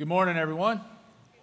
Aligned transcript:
Good 0.00 0.08
morning, 0.08 0.38
everyone. 0.38 0.80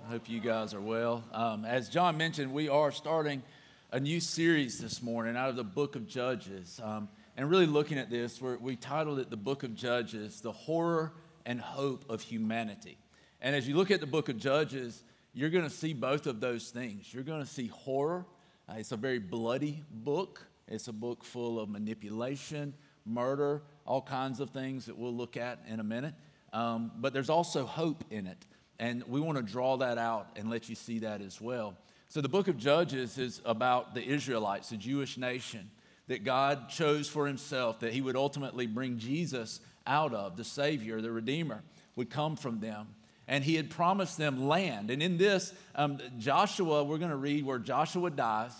I 0.03 0.09
hope 0.09 0.27
you 0.27 0.39
guys 0.39 0.73
are 0.73 0.81
well. 0.81 1.23
Um, 1.31 1.63
as 1.63 1.89
John 1.89 2.17
mentioned, 2.17 2.51
we 2.51 2.69
are 2.69 2.91
starting 2.91 3.43
a 3.91 3.99
new 3.99 4.19
series 4.19 4.79
this 4.79 5.03
morning 5.03 5.37
out 5.37 5.51
of 5.51 5.55
the 5.55 5.63
book 5.63 5.95
of 5.95 6.07
Judges. 6.07 6.81
Um, 6.83 7.07
and 7.35 7.51
really 7.51 7.67
looking 7.67 7.99
at 7.99 8.09
this, 8.09 8.41
we 8.41 8.75
titled 8.75 9.19
it 9.19 9.29
The 9.29 9.37
Book 9.37 9.61
of 9.61 9.75
Judges 9.75 10.41
The 10.41 10.51
Horror 10.51 11.13
and 11.45 11.61
Hope 11.61 12.09
of 12.09 12.23
Humanity. 12.23 12.97
And 13.43 13.55
as 13.55 13.67
you 13.67 13.75
look 13.75 13.91
at 13.91 13.99
the 13.99 14.07
book 14.07 14.27
of 14.27 14.39
Judges, 14.39 15.03
you're 15.35 15.51
going 15.51 15.65
to 15.65 15.69
see 15.69 15.93
both 15.93 16.25
of 16.25 16.39
those 16.39 16.71
things. 16.71 17.13
You're 17.13 17.21
going 17.21 17.41
to 17.41 17.47
see 17.47 17.67
horror. 17.67 18.25
Uh, 18.67 18.77
it's 18.79 18.91
a 18.91 18.97
very 18.97 19.19
bloody 19.19 19.83
book, 19.91 20.43
it's 20.67 20.87
a 20.87 20.93
book 20.93 21.23
full 21.23 21.59
of 21.59 21.69
manipulation, 21.69 22.73
murder, 23.05 23.61
all 23.85 24.01
kinds 24.01 24.39
of 24.39 24.49
things 24.49 24.87
that 24.87 24.97
we'll 24.97 25.13
look 25.13 25.37
at 25.37 25.59
in 25.67 25.79
a 25.79 25.83
minute. 25.83 26.15
Um, 26.53 26.91
but 26.97 27.13
there's 27.13 27.29
also 27.29 27.65
hope 27.65 28.03
in 28.09 28.27
it. 28.27 28.45
And 28.79 29.03
we 29.07 29.19
want 29.19 29.37
to 29.37 29.43
draw 29.43 29.77
that 29.77 29.97
out 29.97 30.29
and 30.35 30.49
let 30.49 30.69
you 30.69 30.75
see 30.75 30.99
that 30.99 31.21
as 31.21 31.41
well. 31.41 31.75
So, 32.09 32.21
the 32.21 32.29
book 32.29 32.47
of 32.47 32.57
Judges 32.57 33.17
is 33.17 33.41
about 33.43 33.93
the 33.93 34.03
Israelites, 34.03 34.69
the 34.69 34.77
Jewish 34.77 35.17
nation 35.17 35.69
that 36.07 36.23
God 36.23 36.69
chose 36.69 37.07
for 37.09 37.27
himself, 37.27 37.81
that 37.81 37.91
he 37.91 38.01
would 38.01 38.15
ultimately 38.15 38.65
bring 38.65 38.97
Jesus 38.97 39.59
out 39.85 40.13
of, 40.13 40.37
the 40.37 40.43
Savior, 40.43 41.01
the 41.01 41.11
Redeemer, 41.11 41.63
would 41.95 42.09
come 42.09 42.35
from 42.35 42.59
them. 42.59 42.87
And 43.27 43.43
he 43.43 43.55
had 43.55 43.69
promised 43.69 44.17
them 44.17 44.47
land. 44.47 44.89
And 44.89 45.03
in 45.03 45.17
this, 45.17 45.53
um, 45.75 45.97
Joshua, 46.17 46.83
we're 46.85 46.97
going 46.97 47.11
to 47.11 47.17
read 47.17 47.45
where 47.45 47.59
Joshua 47.59 48.09
dies, 48.09 48.53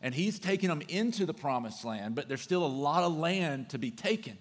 and 0.00 0.14
he's 0.14 0.38
taking 0.38 0.70
them 0.70 0.80
into 0.88 1.26
the 1.26 1.34
promised 1.34 1.84
land, 1.84 2.14
but 2.14 2.26
there's 2.26 2.40
still 2.40 2.64
a 2.64 2.66
lot 2.66 3.02
of 3.02 3.14
land 3.14 3.70
to 3.70 3.78
be 3.78 3.90
taken. 3.90 4.38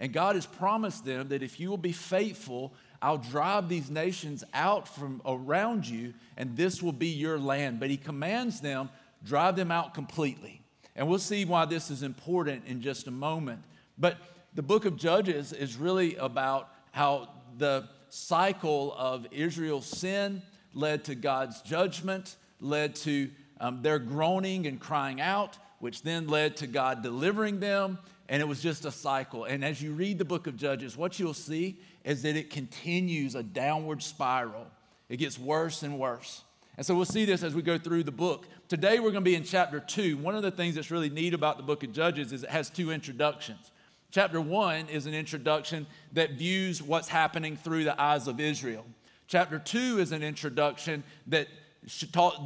And 0.00 0.12
God 0.12 0.34
has 0.34 0.46
promised 0.46 1.04
them 1.04 1.28
that 1.28 1.42
if 1.42 1.60
you 1.60 1.70
will 1.70 1.76
be 1.76 1.92
faithful, 1.92 2.74
I'll 3.00 3.18
drive 3.18 3.68
these 3.68 3.90
nations 3.90 4.44
out 4.54 4.88
from 4.88 5.20
around 5.26 5.86
you, 5.86 6.14
and 6.36 6.56
this 6.56 6.82
will 6.82 6.92
be 6.92 7.08
your 7.08 7.38
land. 7.38 7.80
But 7.80 7.90
He 7.90 7.96
commands 7.96 8.60
them, 8.60 8.88
drive 9.24 9.56
them 9.56 9.70
out 9.70 9.94
completely. 9.94 10.62
And 10.96 11.08
we'll 11.08 11.18
see 11.18 11.44
why 11.44 11.64
this 11.64 11.90
is 11.90 12.02
important 12.02 12.64
in 12.66 12.80
just 12.80 13.06
a 13.06 13.10
moment. 13.10 13.62
But 13.98 14.18
the 14.54 14.62
book 14.62 14.84
of 14.84 14.96
Judges 14.96 15.52
is 15.52 15.76
really 15.76 16.16
about 16.16 16.70
how 16.92 17.28
the 17.58 17.88
cycle 18.08 18.94
of 18.96 19.26
Israel's 19.32 19.86
sin 19.86 20.42
led 20.72 21.04
to 21.04 21.14
God's 21.14 21.60
judgment, 21.62 22.36
led 22.60 22.94
to 22.96 23.30
um, 23.60 23.82
their 23.82 23.98
groaning 23.98 24.66
and 24.66 24.80
crying 24.80 25.20
out, 25.20 25.58
which 25.84 26.00
then 26.00 26.26
led 26.26 26.56
to 26.56 26.66
God 26.66 27.02
delivering 27.02 27.60
them. 27.60 27.98
And 28.30 28.40
it 28.40 28.46
was 28.46 28.62
just 28.62 28.86
a 28.86 28.90
cycle. 28.90 29.44
And 29.44 29.62
as 29.62 29.82
you 29.82 29.92
read 29.92 30.16
the 30.16 30.24
book 30.24 30.46
of 30.46 30.56
Judges, 30.56 30.96
what 30.96 31.18
you'll 31.18 31.34
see 31.34 31.78
is 32.04 32.22
that 32.22 32.36
it 32.36 32.48
continues 32.48 33.34
a 33.34 33.42
downward 33.42 34.02
spiral. 34.02 34.66
It 35.10 35.18
gets 35.18 35.38
worse 35.38 35.82
and 35.82 35.98
worse. 35.98 36.42
And 36.78 36.86
so 36.86 36.94
we'll 36.94 37.04
see 37.04 37.26
this 37.26 37.42
as 37.42 37.54
we 37.54 37.60
go 37.60 37.76
through 37.76 38.04
the 38.04 38.10
book. 38.10 38.46
Today 38.66 38.98
we're 38.98 39.10
going 39.10 39.16
to 39.16 39.30
be 39.30 39.34
in 39.34 39.44
chapter 39.44 39.78
two. 39.78 40.16
One 40.16 40.34
of 40.34 40.42
the 40.42 40.50
things 40.50 40.74
that's 40.74 40.90
really 40.90 41.10
neat 41.10 41.34
about 41.34 41.58
the 41.58 41.62
book 41.62 41.84
of 41.84 41.92
Judges 41.92 42.32
is 42.32 42.44
it 42.44 42.48
has 42.48 42.70
two 42.70 42.90
introductions. 42.90 43.70
Chapter 44.10 44.40
one 44.40 44.88
is 44.88 45.04
an 45.04 45.12
introduction 45.12 45.86
that 46.14 46.30
views 46.30 46.82
what's 46.82 47.08
happening 47.08 47.58
through 47.58 47.84
the 47.84 48.00
eyes 48.00 48.26
of 48.26 48.40
Israel. 48.40 48.86
Chapter 49.26 49.58
two 49.58 49.98
is 49.98 50.12
an 50.12 50.22
introduction 50.22 51.04
that, 51.26 51.46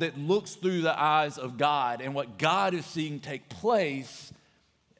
that 0.00 0.19
looks 0.19 0.55
through 0.55 0.83
the 0.83 1.00
eyes 1.00 1.39
of 1.39 1.56
God 1.56 2.00
and 2.00 2.14
what 2.14 2.39
God 2.39 2.75
is 2.75 2.84
seeing 2.84 3.20
take 3.20 3.48
place 3.48 4.33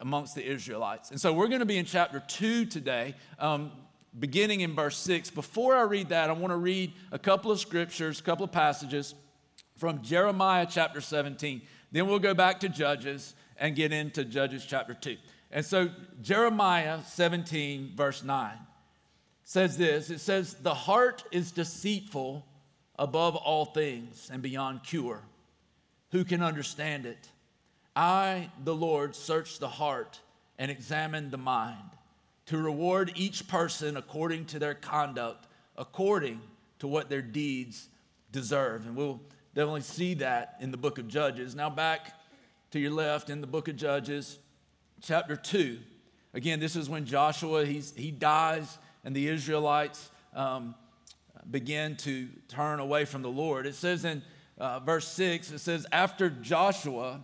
amongst 0.01 0.35
the 0.35 0.45
Israelites. 0.45 1.11
And 1.11 1.21
so 1.21 1.33
we're 1.33 1.49
going 1.49 1.61
to 1.61 1.67
be 1.67 1.79
in 1.79 1.85
chapter 1.85 2.23
two 2.27 2.65
today. 2.65 3.15
Um, 3.39 3.73
beginning 4.19 4.61
in 4.61 4.75
verse 4.75 4.97
6. 4.99 5.31
Before 5.31 5.77
I 5.77 5.83
read 5.83 6.09
that, 6.11 6.31
I 6.31 6.33
want 6.33 6.53
to 6.53 6.57
read 6.57 6.93
a 7.13 7.19
couple 7.19 7.51
of 7.51 7.61
scriptures, 7.61 8.21
a 8.21 8.23
couple 8.23 8.45
of 8.45 8.53
passages 8.53 9.15
from 9.77 10.03
Jeremiah 10.03 10.67
chapter 10.69 11.01
17. 11.01 11.63
Then 11.93 12.07
we'll 12.07 12.19
go 12.19 12.35
back 12.35 12.61
to 12.61 12.69
Judges 12.69 13.35
and 13.59 13.75
get 13.75 13.93
into 13.93 14.25
Judges 14.25 14.65
chapter 14.67 14.95
2. 14.95 15.17
And 15.51 15.65
so, 15.65 15.91
Jeremiah 16.21 17.01
17, 17.05 17.93
verse 17.95 18.23
9 18.23 18.53
says 19.45 19.79
this 19.79 20.11
it 20.11 20.21
says, 20.21 20.55
The 20.55 20.75
heart 20.75 21.25
is 21.31 21.53
deceitful 21.53 22.45
above 22.99 23.37
all 23.37 23.65
things 23.65 24.31
and 24.33 24.43
beyond 24.43 24.83
cure. 24.83 25.23
Who 26.11 26.25
can 26.25 26.43
understand 26.43 27.07
it? 27.07 27.29
I, 27.95 28.51
the 28.65 28.75
Lord, 28.75 29.15
search 29.15 29.59
the 29.59 29.69
heart 29.69 30.21
and 30.59 30.71
examine 30.71 31.31
the 31.31 31.39
mind 31.39 31.91
to 32.47 32.57
reward 32.57 33.13
each 33.15 33.47
person 33.47 33.97
according 33.97 34.47
to 34.47 34.59
their 34.59 34.75
conduct, 34.75 35.47
according 35.77 36.41
to 36.79 36.89
what 36.89 37.09
their 37.09 37.23
deeds 37.23 37.89
deserve. 38.33 38.87
And 38.87 38.97
we'll 38.97 39.21
definitely 39.55 39.83
see 39.83 40.15
that 40.15 40.57
in 40.61 40.71
the 40.71 40.77
book 40.77 40.99
of 40.99 41.09
Judges. 41.09 41.55
Now, 41.55 41.69
back 41.69 42.15
to 42.71 42.79
your 42.79 42.93
left 42.93 43.31
in 43.31 43.41
the 43.41 43.47
book 43.47 43.69
of 43.69 43.77
Judges, 43.77 44.39
chapter 45.03 45.37
2. 45.37 45.79
Again, 46.35 46.61
this 46.61 46.77
is 46.77 46.89
when 46.89 47.05
Joshua 47.05 47.65
he's, 47.67 47.93
he 47.95 48.11
dies 48.11 48.79
and 49.05 49.15
the 49.15 49.29
Israelites 49.29 50.11
um, 50.35 50.75
begin 51.51 51.97
to 51.97 52.29
turn 52.49 52.81
away 52.81 53.05
from 53.05 53.23
the 53.23 53.31
Lord. 53.31 53.67
It 53.67 53.75
says 53.75 54.05
in 54.05 54.23
uh, 54.59 54.81
verse 54.81 55.09
6, 55.09 55.53
it 55.53 55.59
says, 55.59 55.87
After 55.93 56.31
Joshua 56.31 57.21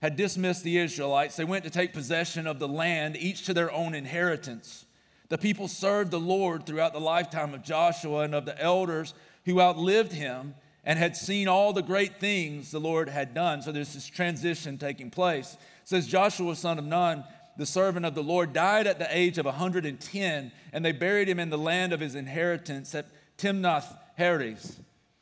had 0.00 0.16
dismissed 0.16 0.64
the 0.64 0.78
Israelites, 0.78 1.36
they 1.36 1.44
went 1.44 1.64
to 1.64 1.70
take 1.70 1.92
possession 1.92 2.46
of 2.46 2.58
the 2.58 2.68
land, 2.68 3.16
each 3.16 3.44
to 3.46 3.54
their 3.54 3.70
own 3.72 3.94
inheritance. 3.94 4.86
The 5.28 5.38
people 5.38 5.68
served 5.68 6.10
the 6.10 6.20
Lord 6.20 6.66
throughout 6.66 6.92
the 6.92 7.00
lifetime 7.00 7.54
of 7.54 7.62
Joshua 7.62 8.20
and 8.20 8.34
of 8.34 8.46
the 8.46 8.60
elders 8.60 9.14
who 9.44 9.60
outlived 9.60 10.12
him 10.12 10.54
and 10.84 10.98
had 10.98 11.16
seen 11.16 11.46
all 11.46 11.72
the 11.72 11.82
great 11.82 12.18
things 12.18 12.70
the 12.70 12.80
Lord 12.80 13.08
had 13.08 13.34
done. 13.34 13.62
So 13.62 13.70
there's 13.70 13.92
this 13.92 14.06
transition 14.06 14.78
taking 14.78 15.10
place. 15.10 15.54
It 15.54 15.88
says 15.88 16.06
Joshua, 16.06 16.56
son 16.56 16.78
of 16.78 16.84
Nun, 16.84 17.24
the 17.56 17.66
servant 17.66 18.06
of 18.06 18.14
the 18.14 18.22
Lord, 18.22 18.52
died 18.52 18.86
at 18.86 18.98
the 18.98 19.16
age 19.16 19.36
of 19.38 19.44
110, 19.44 20.52
and 20.72 20.84
they 20.84 20.92
buried 20.92 21.28
him 21.28 21.38
in 21.38 21.50
the 21.50 21.58
land 21.58 21.92
of 21.92 22.00
his 22.00 22.14
inheritance 22.14 22.94
at 22.94 23.06
Timnath 23.40 23.96
Heres, 24.16 24.78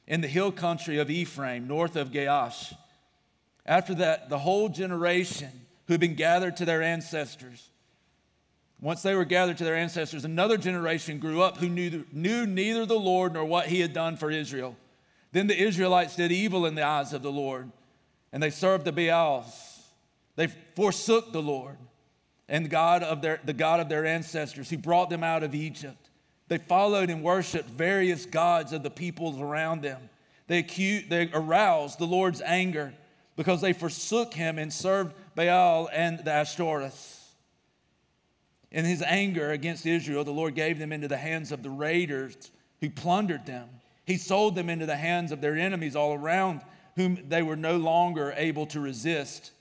in 0.06 0.20
the 0.20 0.28
hill 0.28 0.50
country 0.50 0.98
of 0.98 1.10
Ephraim, 1.10 1.68
north 1.68 1.94
of 1.94 2.10
Gaash. 2.10 2.74
After 3.64 3.94
that, 3.96 4.28
the 4.28 4.38
whole 4.38 4.68
generation 4.68 5.50
who 5.86 5.94
had 5.94 6.00
been 6.00 6.14
gathered 6.14 6.56
to 6.56 6.64
their 6.64 6.82
ancestors, 6.82 7.68
once 8.80 9.02
they 9.02 9.14
were 9.14 9.24
gathered 9.24 9.58
to 9.58 9.64
their 9.64 9.76
ancestors, 9.76 10.24
another 10.24 10.56
generation 10.56 11.18
grew 11.18 11.42
up 11.42 11.58
who 11.58 11.68
knew, 11.68 12.04
knew 12.12 12.46
neither 12.46 12.86
the 12.86 12.98
Lord 12.98 13.34
nor 13.34 13.44
what 13.44 13.66
he 13.66 13.80
had 13.80 13.92
done 13.92 14.16
for 14.16 14.30
Israel. 14.30 14.76
Then 15.32 15.46
the 15.46 15.60
Israelites 15.60 16.16
did 16.16 16.32
evil 16.32 16.66
in 16.66 16.74
the 16.74 16.86
eyes 16.86 17.12
of 17.12 17.22
the 17.22 17.32
Lord, 17.32 17.70
and 18.32 18.42
they 18.42 18.50
served 18.50 18.84
the 18.84 18.92
Baals. 18.92 19.44
They 20.36 20.48
forsook 20.74 21.32
the 21.32 21.42
Lord 21.42 21.76
and 22.48 22.70
God 22.70 23.02
of 23.02 23.20
their, 23.20 23.40
the 23.44 23.52
God 23.52 23.80
of 23.80 23.88
their 23.88 24.06
ancestors 24.06 24.70
who 24.70 24.78
brought 24.78 25.10
them 25.10 25.22
out 25.22 25.42
of 25.42 25.54
Egypt. 25.54 26.07
They 26.48 26.58
followed 26.58 27.10
and 27.10 27.22
worshiped 27.22 27.68
various 27.68 28.26
gods 28.26 28.72
of 28.72 28.82
the 28.82 28.90
peoples 28.90 29.38
around 29.38 29.82
them. 29.82 30.08
They, 30.46 30.62
they 30.62 31.30
aroused 31.32 31.98
the 31.98 32.06
Lord's 32.06 32.40
anger 32.40 32.94
because 33.36 33.60
they 33.60 33.74
forsook 33.74 34.34
him 34.34 34.58
and 34.58 34.72
served 34.72 35.14
Baal 35.34 35.88
and 35.92 36.18
the 36.18 36.30
Ashtoreths. 36.30 37.18
In 38.70 38.84
his 38.84 39.02
anger 39.02 39.50
against 39.50 39.86
Israel, 39.86 40.24
the 40.24 40.30
Lord 40.30 40.54
gave 40.54 40.78
them 40.78 40.92
into 40.92 41.08
the 41.08 41.16
hands 41.16 41.52
of 41.52 41.62
the 41.62 41.70
raiders 41.70 42.50
who 42.80 42.90
plundered 42.90 43.46
them. 43.46 43.68
He 44.04 44.16
sold 44.16 44.54
them 44.54 44.70
into 44.70 44.86
the 44.86 44.96
hands 44.96 45.32
of 45.32 45.40
their 45.40 45.56
enemies 45.56 45.96
all 45.96 46.14
around, 46.14 46.62
whom 46.96 47.18
they 47.28 47.42
were 47.42 47.56
no 47.56 47.76
longer 47.76 48.34
able 48.36 48.66
to 48.66 48.80
resist. 48.80 49.52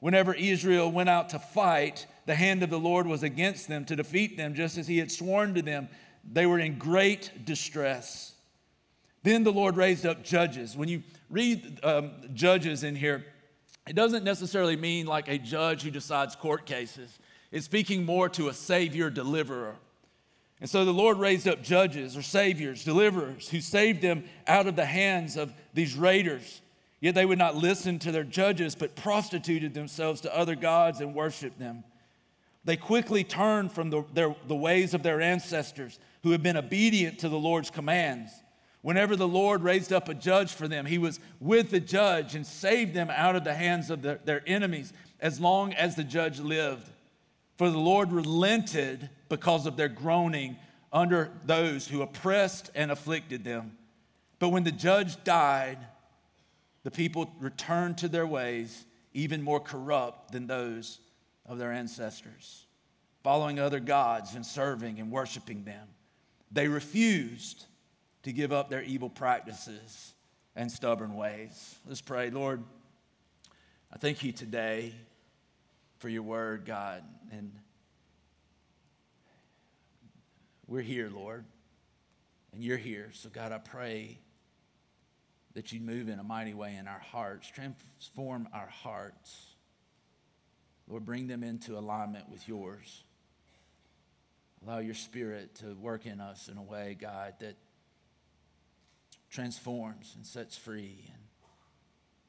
Whenever 0.00 0.34
Israel 0.34 0.90
went 0.90 1.08
out 1.08 1.28
to 1.30 1.38
fight, 1.38 2.06
the 2.26 2.34
hand 2.34 2.62
of 2.62 2.70
the 2.70 2.78
Lord 2.78 3.06
was 3.06 3.22
against 3.22 3.68
them 3.68 3.84
to 3.84 3.96
defeat 3.96 4.36
them, 4.36 4.54
just 4.54 4.76
as 4.76 4.88
he 4.88 4.98
had 4.98 5.10
sworn 5.10 5.54
to 5.54 5.62
them. 5.62 5.88
They 6.30 6.46
were 6.46 6.58
in 6.58 6.78
great 6.78 7.44
distress. 7.44 8.32
Then 9.22 9.44
the 9.44 9.52
Lord 9.52 9.76
raised 9.76 10.06
up 10.06 10.24
judges. 10.24 10.76
When 10.76 10.88
you 10.88 11.02
read 11.30 11.80
um, 11.82 12.12
judges 12.34 12.84
in 12.84 12.96
here, 12.96 13.24
it 13.86 13.94
doesn't 13.94 14.24
necessarily 14.24 14.76
mean 14.76 15.06
like 15.06 15.28
a 15.28 15.38
judge 15.38 15.82
who 15.82 15.90
decides 15.90 16.36
court 16.36 16.66
cases. 16.66 17.18
It's 17.50 17.66
speaking 17.66 18.04
more 18.04 18.28
to 18.30 18.48
a 18.48 18.54
savior 18.54 19.10
deliverer. 19.10 19.76
And 20.60 20.70
so 20.70 20.84
the 20.84 20.92
Lord 20.92 21.18
raised 21.18 21.48
up 21.48 21.62
judges 21.62 22.16
or 22.16 22.22
saviors, 22.22 22.84
deliverers, 22.84 23.48
who 23.48 23.60
saved 23.60 24.00
them 24.00 24.24
out 24.46 24.68
of 24.68 24.76
the 24.76 24.84
hands 24.84 25.36
of 25.36 25.52
these 25.74 25.96
raiders. 25.96 26.62
Yet 27.00 27.16
they 27.16 27.26
would 27.26 27.38
not 27.38 27.56
listen 27.56 27.98
to 28.00 28.12
their 28.12 28.22
judges, 28.22 28.76
but 28.76 28.94
prostituted 28.94 29.74
themselves 29.74 30.20
to 30.20 30.36
other 30.36 30.54
gods 30.54 31.00
and 31.00 31.16
worshiped 31.16 31.58
them. 31.58 31.82
They 32.64 32.76
quickly 32.76 33.24
turned 33.24 33.72
from 33.72 33.90
the, 33.90 34.04
their, 34.14 34.36
the 34.46 34.54
ways 34.54 34.94
of 34.94 35.02
their 35.02 35.20
ancestors 35.20 35.98
who 36.22 36.30
had 36.30 36.42
been 36.42 36.56
obedient 36.56 37.18
to 37.20 37.28
the 37.28 37.38
Lord's 37.38 37.70
commands. 37.70 38.30
Whenever 38.82 39.14
the 39.14 39.28
Lord 39.28 39.62
raised 39.62 39.92
up 39.92 40.08
a 40.08 40.14
judge 40.14 40.52
for 40.52 40.66
them, 40.66 40.86
he 40.86 40.98
was 40.98 41.20
with 41.40 41.70
the 41.70 41.80
judge 41.80 42.34
and 42.34 42.46
saved 42.46 42.94
them 42.94 43.10
out 43.10 43.36
of 43.36 43.44
the 43.44 43.54
hands 43.54 43.90
of 43.90 44.02
the, 44.02 44.18
their 44.24 44.42
enemies 44.46 44.92
as 45.20 45.40
long 45.40 45.72
as 45.72 45.94
the 45.94 46.04
judge 46.04 46.40
lived. 46.40 46.88
For 47.56 47.70
the 47.70 47.78
Lord 47.78 48.12
relented 48.12 49.08
because 49.28 49.66
of 49.66 49.76
their 49.76 49.88
groaning 49.88 50.56
under 50.92 51.30
those 51.46 51.86
who 51.86 52.02
oppressed 52.02 52.70
and 52.74 52.90
afflicted 52.90 53.44
them. 53.44 53.76
But 54.38 54.48
when 54.48 54.64
the 54.64 54.72
judge 54.72 55.22
died, 55.22 55.78
the 56.82 56.90
people 56.90 57.32
returned 57.38 57.98
to 57.98 58.08
their 58.08 58.26
ways, 58.26 58.84
even 59.14 59.42
more 59.42 59.60
corrupt 59.60 60.32
than 60.32 60.48
those 60.48 60.98
of 61.46 61.58
their 61.58 61.72
ancestors, 61.72 62.66
following 63.22 63.60
other 63.60 63.80
gods 63.80 64.34
and 64.34 64.44
serving 64.44 64.98
and 64.98 65.10
worshiping 65.10 65.62
them. 65.64 65.86
They 66.52 66.68
refused 66.68 67.64
to 68.24 68.32
give 68.32 68.52
up 68.52 68.68
their 68.68 68.82
evil 68.82 69.08
practices 69.08 70.12
and 70.54 70.70
stubborn 70.70 71.14
ways. 71.14 71.76
Let's 71.86 72.02
pray. 72.02 72.30
Lord, 72.30 72.62
I 73.92 73.98
thank 73.98 74.22
you 74.22 74.32
today 74.32 74.92
for 75.98 76.08
your 76.08 76.22
word, 76.22 76.64
God. 76.66 77.02
And 77.30 77.52
we're 80.66 80.82
here, 80.82 81.10
Lord, 81.12 81.44
and 82.52 82.62
you're 82.62 82.76
here. 82.76 83.10
So, 83.12 83.28
God, 83.30 83.52
I 83.52 83.58
pray 83.58 84.18
that 85.54 85.72
you 85.72 85.80
move 85.80 86.08
in 86.08 86.18
a 86.18 86.24
mighty 86.24 86.54
way 86.54 86.76
in 86.76 86.86
our 86.86 86.98
hearts, 86.98 87.48
transform 87.48 88.48
our 88.52 88.68
hearts. 88.68 89.46
Lord, 90.88 91.04
bring 91.04 91.26
them 91.26 91.42
into 91.42 91.78
alignment 91.78 92.28
with 92.30 92.46
yours. 92.48 93.04
Allow 94.64 94.78
your 94.78 94.94
spirit 94.94 95.56
to 95.56 95.74
work 95.74 96.06
in 96.06 96.20
us 96.20 96.48
in 96.48 96.56
a 96.56 96.62
way, 96.62 96.96
God, 97.00 97.34
that 97.40 97.56
transforms 99.30 100.12
and 100.16 100.24
sets 100.24 100.56
free 100.56 101.04
and 101.08 101.22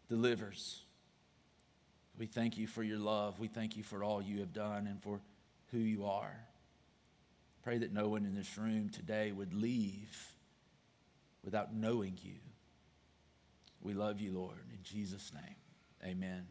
delivers. 0.10 0.82
We 2.18 2.26
thank 2.26 2.58
you 2.58 2.66
for 2.66 2.82
your 2.84 2.98
love. 2.98 3.40
We 3.40 3.48
thank 3.48 3.78
you 3.78 3.84
for 3.84 4.04
all 4.04 4.22
you 4.22 4.40
have 4.40 4.54
done 4.54 4.88
and 4.88 5.02
for 5.02 5.20
who 5.72 5.78
you 5.78 6.06
are. 6.06 6.36
Pray 7.64 7.78
that 7.78 7.94
no 7.94 8.10
one 8.10 8.26
in 8.26 8.36
this 8.36 8.58
room 8.58 8.90
today 8.90 9.32
would 9.32 9.54
leave 9.54 10.28
without 11.44 11.74
knowing 11.74 12.18
you. 12.22 12.36
We 13.82 13.94
love 13.94 14.20
you, 14.20 14.34
Lord. 14.34 14.60
In 14.72 14.80
Jesus' 14.84 15.32
name, 15.34 16.12
amen. 16.12 16.46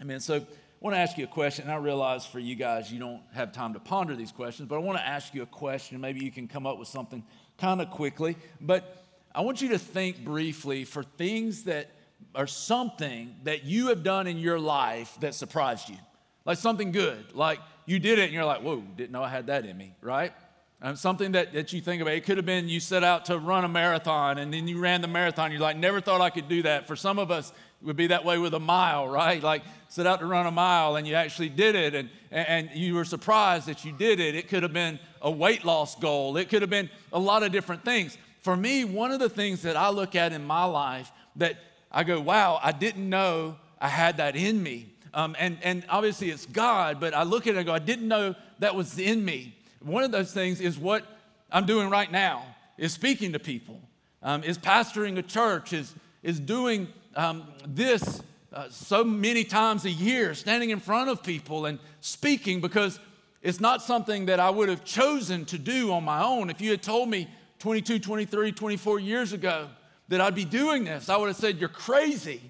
Amen. 0.00 0.20
So 0.20 0.36
I 0.36 0.40
want 0.80 0.94
to 0.94 1.00
ask 1.00 1.18
you 1.18 1.24
a 1.24 1.28
question. 1.28 1.64
And 1.64 1.72
I 1.72 1.76
realize 1.76 2.24
for 2.24 2.38
you 2.38 2.54
guys, 2.54 2.92
you 2.92 3.00
don't 3.00 3.22
have 3.34 3.52
time 3.52 3.74
to 3.74 3.80
ponder 3.80 4.14
these 4.14 4.32
questions, 4.32 4.68
but 4.68 4.76
I 4.76 4.78
want 4.78 4.98
to 4.98 5.06
ask 5.06 5.34
you 5.34 5.42
a 5.42 5.46
question. 5.46 6.00
Maybe 6.00 6.24
you 6.24 6.30
can 6.30 6.46
come 6.46 6.66
up 6.66 6.78
with 6.78 6.88
something 6.88 7.24
kind 7.58 7.80
of 7.80 7.90
quickly. 7.90 8.36
But 8.60 9.04
I 9.34 9.40
want 9.40 9.60
you 9.60 9.70
to 9.70 9.78
think 9.78 10.24
briefly 10.24 10.84
for 10.84 11.02
things 11.02 11.64
that 11.64 11.90
are 12.34 12.46
something 12.46 13.34
that 13.44 13.64
you 13.64 13.88
have 13.88 14.02
done 14.02 14.26
in 14.26 14.38
your 14.38 14.58
life 14.58 15.16
that 15.20 15.34
surprised 15.34 15.88
you. 15.88 15.96
Like 16.44 16.58
something 16.58 16.92
good. 16.92 17.34
Like 17.34 17.58
you 17.86 17.98
did 17.98 18.18
it 18.18 18.24
and 18.24 18.32
you're 18.32 18.44
like, 18.44 18.62
whoa, 18.62 18.80
didn't 18.80 19.10
know 19.10 19.22
I 19.22 19.28
had 19.28 19.48
that 19.48 19.64
in 19.64 19.76
me, 19.76 19.94
right? 20.00 20.32
Um, 20.80 20.94
something 20.94 21.32
that, 21.32 21.52
that 21.54 21.72
you 21.72 21.80
think 21.80 22.00
about. 22.00 22.14
It 22.14 22.24
could 22.24 22.36
have 22.36 22.46
been 22.46 22.68
you 22.68 22.78
set 22.78 23.02
out 23.02 23.24
to 23.24 23.38
run 23.38 23.64
a 23.64 23.68
marathon 23.68 24.38
and 24.38 24.54
then 24.54 24.68
you 24.68 24.78
ran 24.78 25.00
the 25.00 25.08
marathon. 25.08 25.50
You're 25.50 25.60
like, 25.60 25.76
never 25.76 26.00
thought 26.00 26.20
I 26.20 26.30
could 26.30 26.48
do 26.48 26.62
that. 26.62 26.86
For 26.86 26.94
some 26.94 27.18
of 27.18 27.32
us, 27.32 27.50
it 27.80 27.86
would 27.86 27.96
be 27.96 28.06
that 28.08 28.24
way 28.24 28.38
with 28.38 28.54
a 28.54 28.60
mile, 28.60 29.08
right? 29.08 29.42
Like 29.42 29.62
set 29.88 30.06
out 30.06 30.20
to 30.20 30.26
run 30.26 30.46
a 30.46 30.52
mile 30.52 30.94
and 30.94 31.04
you 31.04 31.14
actually 31.14 31.48
did 31.48 31.74
it 31.74 31.96
and, 31.96 32.08
and 32.30 32.70
you 32.74 32.94
were 32.94 33.04
surprised 33.04 33.66
that 33.66 33.84
you 33.84 33.90
did 33.90 34.20
it. 34.20 34.36
It 34.36 34.48
could 34.48 34.62
have 34.62 34.72
been 34.72 35.00
a 35.20 35.30
weight 35.30 35.64
loss 35.64 35.96
goal. 35.96 36.36
It 36.36 36.48
could 36.48 36.62
have 36.62 36.70
been 36.70 36.90
a 37.12 37.18
lot 37.18 37.42
of 37.42 37.50
different 37.50 37.84
things. 37.84 38.16
For 38.42 38.56
me, 38.56 38.84
one 38.84 39.10
of 39.10 39.18
the 39.18 39.28
things 39.28 39.62
that 39.62 39.76
I 39.76 39.90
look 39.90 40.14
at 40.14 40.32
in 40.32 40.44
my 40.44 40.64
life 40.64 41.10
that 41.36 41.56
I 41.90 42.04
go, 42.04 42.20
wow, 42.20 42.60
I 42.62 42.70
didn't 42.70 43.08
know 43.08 43.56
I 43.80 43.88
had 43.88 44.18
that 44.18 44.36
in 44.36 44.62
me. 44.62 44.92
Um, 45.12 45.34
and, 45.40 45.58
and 45.62 45.84
obviously 45.88 46.30
it's 46.30 46.46
God, 46.46 47.00
but 47.00 47.14
I 47.14 47.24
look 47.24 47.48
at 47.48 47.54
it 47.54 47.58
and 47.58 47.66
go, 47.66 47.72
I 47.72 47.80
didn't 47.80 48.06
know 48.06 48.36
that 48.60 48.76
was 48.76 48.96
in 48.98 49.24
me. 49.24 49.56
One 49.80 50.04
of 50.04 50.10
those 50.10 50.32
things 50.32 50.60
is 50.60 50.78
what 50.78 51.04
I'm 51.50 51.66
doing 51.66 51.90
right 51.90 52.10
now, 52.10 52.44
is 52.76 52.92
speaking 52.92 53.32
to 53.32 53.38
people, 53.38 53.80
um, 54.22 54.42
is 54.44 54.58
pastoring 54.58 55.18
a 55.18 55.22
church, 55.22 55.72
is, 55.72 55.94
is 56.22 56.40
doing 56.40 56.88
um, 57.14 57.44
this 57.66 58.22
uh, 58.52 58.68
so 58.70 59.04
many 59.04 59.44
times 59.44 59.84
a 59.84 59.90
year, 59.90 60.34
standing 60.34 60.70
in 60.70 60.80
front 60.80 61.10
of 61.10 61.22
people 61.22 61.66
and 61.66 61.78
speaking 62.00 62.60
because 62.60 62.98
it's 63.42 63.60
not 63.60 63.82
something 63.82 64.26
that 64.26 64.40
I 64.40 64.50
would 64.50 64.68
have 64.68 64.84
chosen 64.84 65.44
to 65.46 65.58
do 65.58 65.92
on 65.92 66.04
my 66.04 66.22
own. 66.22 66.50
If 66.50 66.60
you 66.60 66.70
had 66.70 66.82
told 66.82 67.08
me 67.08 67.28
22, 67.60 67.98
23, 67.98 68.52
24 68.52 69.00
years 69.00 69.32
ago 69.32 69.68
that 70.08 70.20
I'd 70.20 70.34
be 70.34 70.44
doing 70.44 70.84
this, 70.84 71.08
I 71.08 71.16
would 71.16 71.28
have 71.28 71.36
said, 71.36 71.58
You're 71.58 71.68
crazy. 71.68 72.40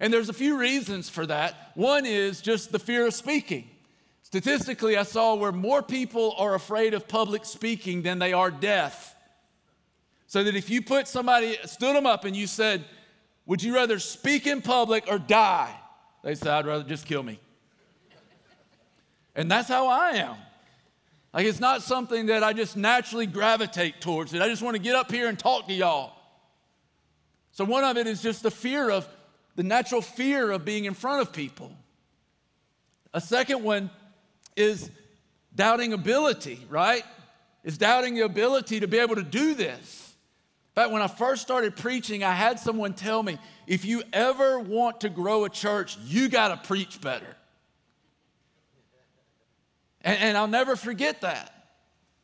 And 0.00 0.12
there's 0.12 0.30
a 0.30 0.34
few 0.34 0.56
reasons 0.56 1.10
for 1.10 1.26
that. 1.26 1.72
One 1.74 2.06
is 2.06 2.40
just 2.40 2.72
the 2.72 2.78
fear 2.78 3.06
of 3.06 3.12
speaking. 3.12 3.68
Statistically, 4.30 4.96
I 4.96 5.02
saw 5.02 5.34
where 5.34 5.50
more 5.50 5.82
people 5.82 6.36
are 6.38 6.54
afraid 6.54 6.94
of 6.94 7.08
public 7.08 7.44
speaking 7.44 8.02
than 8.02 8.20
they 8.20 8.32
are 8.32 8.48
death. 8.48 9.16
So 10.28 10.44
that 10.44 10.54
if 10.54 10.70
you 10.70 10.82
put 10.82 11.08
somebody, 11.08 11.58
stood 11.64 11.96
them 11.96 12.06
up 12.06 12.24
and 12.24 12.36
you 12.36 12.46
said, 12.46 12.84
Would 13.46 13.60
you 13.60 13.74
rather 13.74 13.98
speak 13.98 14.46
in 14.46 14.62
public 14.62 15.06
or 15.08 15.18
die? 15.18 15.74
They 16.22 16.36
said, 16.36 16.46
I'd 16.46 16.66
rather 16.66 16.84
just 16.84 17.06
kill 17.06 17.24
me. 17.24 17.40
And 19.34 19.50
that's 19.50 19.68
how 19.68 19.88
I 19.88 20.10
am. 20.10 20.36
Like 21.34 21.46
it's 21.46 21.58
not 21.58 21.82
something 21.82 22.26
that 22.26 22.44
I 22.44 22.52
just 22.52 22.76
naturally 22.76 23.26
gravitate 23.26 24.00
towards 24.00 24.32
it. 24.32 24.40
I 24.40 24.46
just 24.46 24.62
want 24.62 24.76
to 24.76 24.82
get 24.82 24.94
up 24.94 25.10
here 25.10 25.26
and 25.26 25.36
talk 25.36 25.66
to 25.66 25.72
y'all. 25.74 26.12
So 27.50 27.64
one 27.64 27.82
of 27.82 27.96
it 27.96 28.06
is 28.06 28.22
just 28.22 28.44
the 28.44 28.50
fear 28.52 28.90
of 28.90 29.08
the 29.56 29.64
natural 29.64 30.02
fear 30.02 30.52
of 30.52 30.64
being 30.64 30.84
in 30.84 30.94
front 30.94 31.20
of 31.20 31.32
people. 31.32 31.72
A 33.12 33.20
second 33.20 33.64
one 33.64 33.90
is 34.60 34.90
doubting 35.54 35.92
ability, 35.92 36.64
right? 36.68 37.02
Is 37.64 37.78
doubting 37.78 38.14
the 38.14 38.22
ability 38.22 38.80
to 38.80 38.86
be 38.86 38.98
able 38.98 39.16
to 39.16 39.22
do 39.22 39.54
this. 39.54 40.14
In 40.70 40.82
fact, 40.82 40.92
when 40.92 41.02
I 41.02 41.08
first 41.08 41.42
started 41.42 41.74
preaching, 41.74 42.22
I 42.22 42.32
had 42.32 42.60
someone 42.60 42.94
tell 42.94 43.22
me 43.22 43.38
if 43.66 43.84
you 43.84 44.02
ever 44.12 44.60
want 44.60 45.00
to 45.00 45.08
grow 45.08 45.44
a 45.44 45.50
church, 45.50 45.98
you 46.04 46.28
got 46.28 46.48
to 46.48 46.68
preach 46.68 47.00
better. 47.00 47.36
And, 50.02 50.18
and, 50.18 50.36
I'll 50.36 50.48
never 50.48 50.76
forget 50.76 51.20
that 51.20 51.52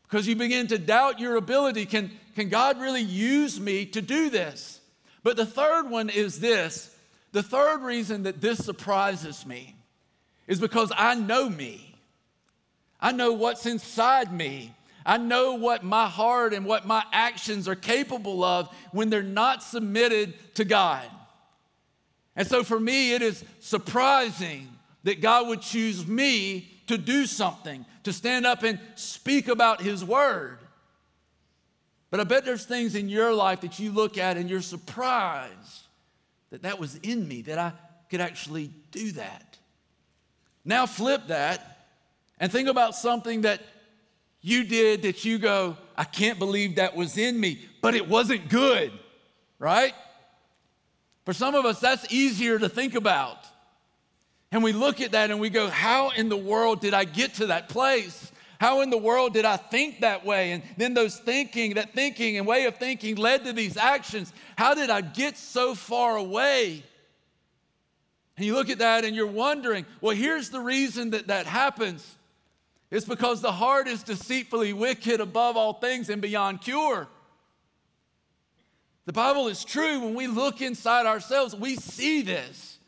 because 0.04 0.26
you 0.26 0.36
begin 0.36 0.68
to 0.68 0.78
doubt 0.78 1.20
your 1.20 1.36
ability. 1.36 1.84
Can, 1.84 2.10
can 2.34 2.48
God 2.48 2.80
really 2.80 3.02
use 3.02 3.60
me 3.60 3.84
to 3.86 4.00
do 4.00 4.30
this? 4.30 4.80
But 5.22 5.36
the 5.36 5.44
third 5.44 5.90
one 5.90 6.08
is 6.08 6.40
this 6.40 6.96
the 7.32 7.42
third 7.42 7.82
reason 7.82 8.22
that 8.22 8.40
this 8.40 8.64
surprises 8.64 9.44
me 9.44 9.76
is 10.46 10.60
because 10.60 10.90
I 10.96 11.16
know 11.16 11.50
me. 11.50 11.95
I 13.00 13.12
know 13.12 13.32
what's 13.32 13.66
inside 13.66 14.32
me. 14.32 14.74
I 15.04 15.18
know 15.18 15.54
what 15.54 15.84
my 15.84 16.08
heart 16.08 16.52
and 16.52 16.66
what 16.66 16.86
my 16.86 17.04
actions 17.12 17.68
are 17.68 17.76
capable 17.76 18.42
of 18.42 18.68
when 18.90 19.08
they're 19.08 19.22
not 19.22 19.62
submitted 19.62 20.34
to 20.56 20.64
God. 20.64 21.04
And 22.34 22.46
so 22.46 22.64
for 22.64 22.78
me, 22.78 23.12
it 23.12 23.22
is 23.22 23.44
surprising 23.60 24.68
that 25.04 25.20
God 25.20 25.46
would 25.46 25.62
choose 25.62 26.06
me 26.06 26.68
to 26.88 26.98
do 26.98 27.26
something, 27.26 27.86
to 28.02 28.12
stand 28.12 28.46
up 28.46 28.62
and 28.64 28.80
speak 28.96 29.48
about 29.48 29.80
His 29.80 30.04
Word. 30.04 30.58
But 32.10 32.20
I 32.20 32.24
bet 32.24 32.44
there's 32.44 32.64
things 32.64 32.94
in 32.94 33.08
your 33.08 33.32
life 33.32 33.60
that 33.60 33.78
you 33.78 33.92
look 33.92 34.18
at 34.18 34.36
and 34.36 34.50
you're 34.50 34.60
surprised 34.60 35.86
that 36.50 36.62
that 36.62 36.78
was 36.78 36.96
in 36.96 37.26
me, 37.26 37.42
that 37.42 37.58
I 37.58 37.72
could 38.10 38.20
actually 38.20 38.70
do 38.90 39.12
that. 39.12 39.58
Now 40.64 40.86
flip 40.86 41.28
that 41.28 41.75
and 42.38 42.50
think 42.52 42.68
about 42.68 42.94
something 42.94 43.42
that 43.42 43.62
you 44.40 44.64
did 44.64 45.02
that 45.02 45.24
you 45.24 45.38
go, 45.38 45.76
I 45.96 46.04
can't 46.04 46.38
believe 46.38 46.76
that 46.76 46.94
was 46.94 47.18
in 47.18 47.38
me, 47.38 47.60
but 47.80 47.94
it 47.94 48.08
wasn't 48.08 48.48
good, 48.48 48.92
right? 49.58 49.94
For 51.24 51.32
some 51.32 51.54
of 51.54 51.64
us, 51.64 51.80
that's 51.80 52.10
easier 52.12 52.58
to 52.58 52.68
think 52.68 52.94
about. 52.94 53.38
And 54.52 54.62
we 54.62 54.72
look 54.72 55.00
at 55.00 55.12
that 55.12 55.30
and 55.30 55.40
we 55.40 55.50
go, 55.50 55.68
How 55.68 56.10
in 56.10 56.28
the 56.28 56.36
world 56.36 56.80
did 56.80 56.94
I 56.94 57.04
get 57.04 57.34
to 57.34 57.46
that 57.46 57.68
place? 57.68 58.30
How 58.58 58.80
in 58.80 58.90
the 58.90 58.96
world 58.96 59.34
did 59.34 59.44
I 59.44 59.56
think 59.56 60.00
that 60.00 60.24
way? 60.24 60.52
And 60.52 60.62
then 60.76 60.94
those 60.94 61.18
thinking, 61.18 61.74
that 61.74 61.92
thinking 61.92 62.38
and 62.38 62.46
way 62.46 62.64
of 62.64 62.76
thinking 62.76 63.16
led 63.16 63.44
to 63.44 63.52
these 63.52 63.76
actions. 63.76 64.32
How 64.56 64.74
did 64.74 64.88
I 64.88 65.02
get 65.02 65.36
so 65.36 65.74
far 65.74 66.16
away? 66.16 66.82
And 68.36 68.46
you 68.46 68.54
look 68.54 68.70
at 68.70 68.78
that 68.78 69.04
and 69.04 69.14
you're 69.14 69.26
wondering, 69.26 69.84
well, 70.00 70.16
here's 70.16 70.50
the 70.50 70.60
reason 70.60 71.10
that 71.10 71.26
that 71.26 71.46
happens. 71.46 72.15
It's 72.90 73.06
because 73.06 73.40
the 73.40 73.52
heart 73.52 73.88
is 73.88 74.02
deceitfully 74.02 74.72
wicked 74.72 75.20
above 75.20 75.56
all 75.56 75.74
things 75.74 76.08
and 76.08 76.22
beyond 76.22 76.60
cure. 76.60 77.08
The 79.06 79.12
Bible 79.12 79.48
is 79.48 79.64
true. 79.64 80.00
When 80.00 80.14
we 80.14 80.26
look 80.26 80.60
inside 80.60 81.06
ourselves, 81.06 81.54
we 81.54 81.76
see 81.76 82.22
this. 82.22 82.78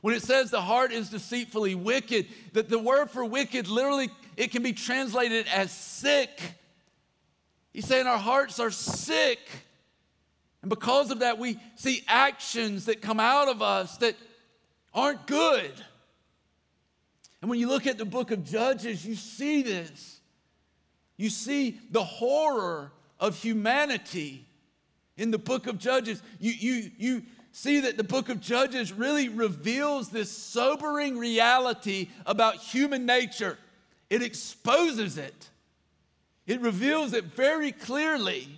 When 0.00 0.14
it 0.14 0.22
says 0.22 0.50
the 0.50 0.60
heart 0.60 0.92
is 0.92 1.10
deceitfully 1.10 1.74
wicked, 1.74 2.26
that 2.52 2.68
the 2.68 2.78
word 2.78 3.10
for 3.10 3.24
wicked 3.24 3.68
literally 3.68 4.10
it 4.36 4.52
can 4.52 4.62
be 4.62 4.72
translated 4.72 5.46
as 5.52 5.72
sick. 5.72 6.40
He's 7.72 7.86
saying 7.86 8.06
our 8.06 8.18
hearts 8.18 8.60
are 8.60 8.70
sick. 8.70 9.40
And 10.62 10.68
because 10.68 11.10
of 11.10 11.20
that, 11.20 11.38
we 11.38 11.58
see 11.76 12.02
actions 12.06 12.86
that 12.86 13.02
come 13.02 13.20
out 13.20 13.48
of 13.48 13.62
us 13.62 13.96
that 13.98 14.16
aren't 14.92 15.26
good. 15.26 15.72
And 17.40 17.50
when 17.50 17.58
you 17.58 17.68
look 17.68 17.86
at 17.86 17.98
the 17.98 18.04
book 18.04 18.30
of 18.30 18.44
Judges, 18.44 19.04
you 19.04 19.14
see 19.14 19.62
this. 19.62 20.20
You 21.16 21.30
see 21.30 21.78
the 21.90 22.04
horror 22.04 22.92
of 23.18 23.36
humanity 23.36 24.46
In 25.16 25.30
the 25.30 25.38
book 25.38 25.66
of 25.66 25.78
Judges, 25.78 26.22
you, 26.38 26.52
you, 26.52 26.90
you 26.98 27.22
see 27.52 27.80
that 27.80 27.96
the 27.96 28.04
book 28.04 28.28
of 28.28 28.40
Judges 28.40 28.92
really 28.92 29.28
reveals 29.28 30.10
this 30.10 30.30
sobering 30.30 31.16
reality 31.16 32.08
about 32.26 32.56
human 32.56 33.06
nature. 33.06 33.56
It 34.10 34.22
exposes 34.22 35.18
it, 35.18 35.50
it 36.46 36.60
reveals 36.60 37.12
it 37.12 37.24
very 37.24 37.72
clearly. 37.72 38.48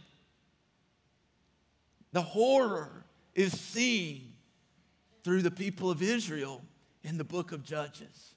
The 2.13 2.23
horror 2.23 3.05
is 3.35 3.53
seen 3.53 4.33
through 5.23 5.43
the 5.43 5.51
people 5.51 5.91
of 5.91 6.03
Israel 6.03 6.63
in 7.05 7.19
the 7.19 7.25
book 7.25 7.53
of 7.53 7.63
Judges. 7.63 8.28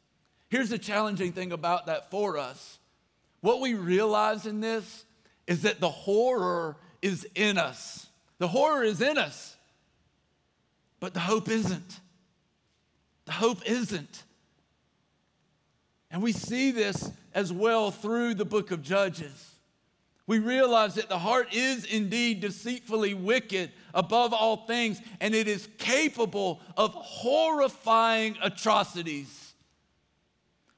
Here's 0.52 0.70
the 0.70 0.78
challenging 0.78 1.32
thing 1.32 1.54
about 1.54 1.86
that 1.86 2.12
for 2.12 2.38
us. 2.38 2.78
What 3.40 3.62
we 3.62 3.74
realize 3.74 4.46
in 4.46 4.60
this 4.60 5.06
is 5.48 5.62
that 5.62 5.80
the 5.80 5.90
horror 5.90 6.76
is 7.02 7.26
in 7.36 7.58
us. 7.58 8.06
The 8.38 8.50
horror 8.50 8.84
is 8.84 9.02
in 9.02 9.18
us, 9.18 9.56
but 11.00 11.14
the 11.14 11.22
hope 11.22 11.48
isn't. 11.48 12.00
The 13.26 13.32
hope 13.32 13.66
isn't. 13.66 14.24
And 16.12 16.22
we 16.22 16.34
see 16.34 16.72
this 16.72 17.10
as 17.34 17.54
well 17.54 17.90
through 17.90 18.34
the 18.34 18.44
book 18.44 18.72
of 18.72 18.82
Judges. 18.82 19.56
We 20.28 20.40
realize 20.40 20.96
that 20.96 21.08
the 21.08 21.18
heart 21.18 21.54
is 21.54 21.86
indeed 21.86 22.42
deceitfully 22.42 23.14
wicked 23.14 23.72
above 23.94 24.34
all 24.34 24.58
things, 24.58 25.02
and 25.22 25.34
it 25.34 25.48
is 25.48 25.70
capable 25.78 26.60
of 26.76 26.92
horrifying 26.94 28.36
atrocities. 28.42 29.41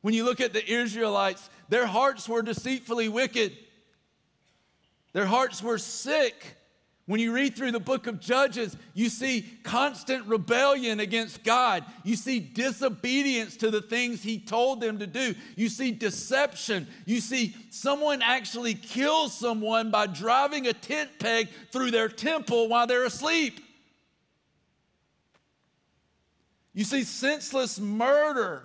When 0.04 0.14
you 0.14 0.24
look 0.24 0.40
at 0.40 0.54
the 0.54 0.64
Israelites, 0.64 1.50
their 1.70 1.88
hearts 1.88 2.30
were 2.30 2.44
deceitfully 2.44 3.10
wicked, 3.10 3.58
their 5.14 5.26
hearts 5.26 5.64
were 5.64 5.80
sick 5.80 6.56
when 7.06 7.20
you 7.20 7.34
read 7.34 7.56
through 7.56 7.74
the 7.74 7.82
book 7.82 8.08
of 8.08 8.22
Judges, 8.22 8.78
you 8.94 9.10
see 9.10 9.46
constant 9.64 10.26
rebellion 10.26 11.02
against 11.02 11.44
God. 11.44 11.84
You 12.06 12.16
see 12.16 12.40
disobedience 12.40 13.58
to 13.58 13.70
the 13.70 13.82
things 13.82 14.24
He 14.24 14.40
told 14.40 14.80
them 14.80 15.00
to 15.00 15.08
do. 15.08 15.36
You 15.58 15.68
see 15.68 15.92
deception. 15.92 16.88
You 17.06 17.20
see 17.20 17.56
someone 17.72 18.22
actually 18.22 18.74
kill 18.74 19.28
someone 19.28 19.92
by 19.92 20.08
driving 20.08 20.68
a 20.68 20.74
tent 20.74 21.10
peg 21.20 21.50
through 21.74 21.92
their 21.92 22.08
temple 22.08 22.70
while 22.70 22.88
they're 22.88 23.06
asleep. 23.06 23.60
You 26.74 26.86
see 26.86 27.04
senseless 27.04 27.82
murder. 27.82 28.64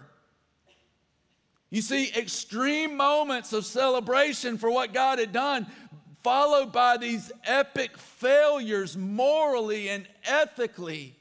You 1.70 1.82
see 1.82 2.10
extreme 2.16 2.96
moments 2.96 3.52
of 3.52 3.66
celebration 3.66 4.56
for 4.56 4.70
what 4.70 4.94
God 4.94 5.18
had 5.18 5.32
done, 5.32 5.66
followed 6.22 6.72
by 6.72 6.96
these 6.96 7.30
epic 7.44 7.96
failures 7.98 8.96
morally 8.96 9.88
and 9.90 10.06
ethically. 10.24 11.14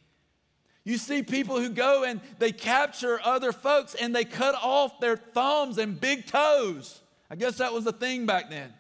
You 0.86 0.98
see 0.98 1.22
people 1.22 1.60
who 1.60 1.70
go 1.70 2.06
and 2.06 2.22
they 2.40 2.54
capture 2.54 3.20
other 3.22 3.52
folks 3.52 3.94
and 3.94 4.16
they 4.16 4.24
cut 4.24 4.56
off 4.56 5.02
their 5.02 5.18
thumbs 5.18 5.78
and 5.78 6.00
big 6.00 6.28
toes. 6.28 7.02
I 7.30 7.36
guess 7.36 7.58
that 7.58 7.74
was 7.74 7.84
the 7.84 7.92
thing 7.92 8.26
back 8.26 8.50
then. 8.50 8.74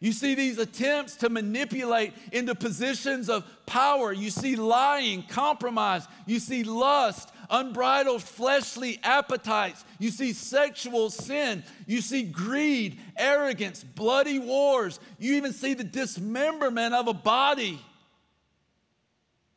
You 0.00 0.12
see 0.12 0.34
these 0.34 0.58
attempts 0.58 1.16
to 1.16 1.28
manipulate 1.28 2.14
into 2.32 2.54
positions 2.54 3.28
of 3.28 3.44
power. 3.66 4.12
You 4.12 4.30
see 4.30 4.56
lying, 4.56 5.24
compromise. 5.28 6.06
You 6.26 6.40
see 6.40 6.62
lust, 6.62 7.30
unbridled 7.54 8.22
fleshly 8.22 8.98
appetites. 9.02 9.84
You 9.98 10.10
see 10.10 10.32
sexual 10.32 11.10
sin. 11.10 11.62
You 11.86 12.00
see 12.00 12.22
greed, 12.22 12.98
arrogance, 13.16 13.84
bloody 13.84 14.38
wars. 14.38 14.98
You 15.18 15.34
even 15.34 15.52
see 15.52 15.74
the 15.74 15.84
dismemberment 15.84 16.94
of 16.94 17.06
a 17.06 17.14
body. 17.14 17.80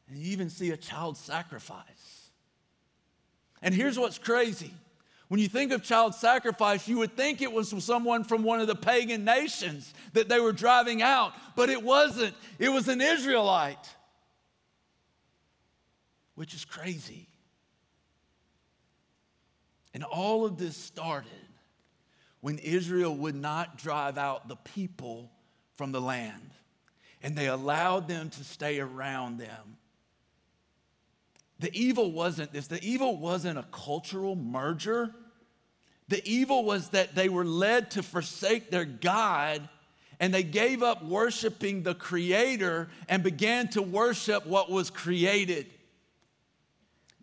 And 0.08 0.18
you 0.18 0.32
even 0.32 0.50
see 0.50 0.70
a 0.72 0.77
child 0.77 1.18
sacrifice. 1.18 2.30
And 3.62 3.74
here's 3.74 3.98
what's 3.98 4.20
crazy. 4.20 4.72
When 5.27 5.39
you 5.42 5.50
think 5.50 5.74
of 5.74 5.84
child 5.84 6.16
sacrifice, 6.16 6.88
you 6.88 7.00
would 7.00 7.18
think 7.18 7.42
it 7.42 7.51
was 7.51 7.74
someone 7.84 8.24
from 8.24 8.44
one 8.44 8.62
of 8.62 8.68
the 8.68 8.75
pagan 8.75 9.25
nations 9.25 9.94
that 10.13 10.30
they 10.30 10.39
were 10.39 10.54
driving 10.54 11.01
out, 11.01 11.34
but 11.56 11.70
it 11.70 11.84
wasn't. 11.84 12.34
It 12.60 12.70
was 12.70 12.88
an 12.88 13.01
Israelite, 13.01 13.94
which 16.36 16.54
is 16.54 16.63
crazy. 16.63 17.27
And 19.98 20.04
all 20.04 20.46
of 20.46 20.60
this 20.60 20.77
started 20.77 21.32
when 22.42 22.60
Israel 22.60 23.16
would 23.16 23.34
not 23.34 23.80
drive 23.80 24.20
out 24.20 24.48
the 24.48 24.56
people 24.58 25.32
from 25.74 25.92
the 25.92 26.00
land, 26.00 26.51
and 27.24 27.36
they 27.36 27.48
allowed 27.48 28.08
them 28.08 28.30
to 28.30 28.44
stay 28.44 28.80
around 28.80 29.39
them. 29.39 29.77
The 31.58 31.72
evil 31.74 32.12
wasn't 32.12 32.54
this, 32.54 32.68
the 32.68 32.80
evil 32.84 33.18
wasn't 33.18 33.58
a 33.58 33.66
cultural 33.72 34.36
merger. 34.36 35.10
The 36.10 36.22
evil 36.30 36.63
was 36.63 36.89
that 36.89 37.16
they 37.16 37.27
were 37.27 37.44
led 37.44 37.89
to 37.92 38.04
forsake 38.04 38.70
their 38.70 38.86
God 38.86 39.68
and 40.20 40.32
they 40.32 40.44
gave 40.44 40.84
up 40.84 41.04
worshiping 41.04 41.82
the 41.82 41.96
Creator 41.96 42.89
and 43.10 43.24
began 43.24 43.68
to 43.70 43.82
worship 43.82 44.46
what 44.46 44.70
was 44.70 44.92
created. 44.92 45.66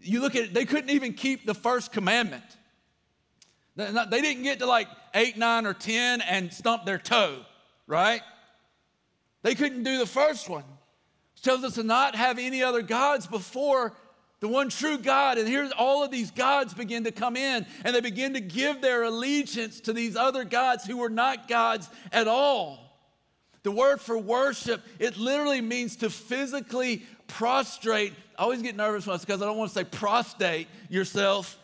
You 0.03 0.21
look 0.21 0.35
at 0.35 0.47
it, 0.47 0.55
they 0.55 0.65
couldn't 0.65 0.91
even 0.91 1.13
keep 1.13 1.47
the 1.47 1.55
first 1.55 1.93
commandment. 1.93 2.43
They 3.77 4.21
didn't 4.21 4.45
get 4.45 4.61
to 4.61 4.67
like 4.67 4.89
eight, 5.15 5.37
nine, 5.37 5.67
or 5.67 5.75
10 5.75 6.21
and 6.21 6.53
stump 6.53 6.85
their 6.85 6.99
toe, 6.99 7.39
right? 7.87 8.23
They 9.43 9.55
couldn't 9.55 9.83
do 9.83 9.99
the 9.99 10.07
first 10.07 10.49
one. 10.49 10.65
It 11.37 11.43
tells 11.43 11.65
us 11.65 11.75
to 11.75 11.83
not 11.83 12.15
have 12.15 12.39
any 12.39 12.63
other 12.63 12.83
gods 12.83 13.27
before 13.27 13.93
the 14.41 14.49
one 14.49 14.69
true 14.69 14.99
God. 14.99 15.39
And 15.39 15.49
here's 15.49 15.73
all 15.73 16.05
of 16.05 16.11
these 16.11 16.31
gods 16.31 16.73
begin 16.73 17.05
to 17.05 17.13
come 17.13 17.37
in 17.37 17.67
and 17.85 17.95
they 17.95 18.01
begin 18.01 18.35
to 18.35 18.41
give 18.41 18.81
their 18.81 19.05
allegiance 19.05 19.81
to 19.81 19.93
these 19.93 20.17
other 20.17 20.45
gods 20.45 20.85
who 20.85 20.99
were 20.99 21.11
not 21.11 21.49
gods 21.49 21.89
at 22.13 22.29
all. 22.29 22.81
The 23.65 23.73
word 23.73 24.01
for 24.01 24.19
worship, 24.19 24.83
it 24.99 25.17
literally 25.17 25.63
means 25.63 25.97
to 25.97 26.11
physically 26.11 27.05
prostrate. 27.27 28.13
I 28.39 28.43
always 28.43 28.63
get 28.63 28.77
nervous 28.77 29.07
when 29.07 29.17
I 29.17 29.19
because 29.19 29.41
I 29.41 29.47
don't 29.47 29.57
want 29.57 29.71
to 29.71 29.75
say 29.75 29.85
prostate 29.85 30.69
yourself 30.91 31.59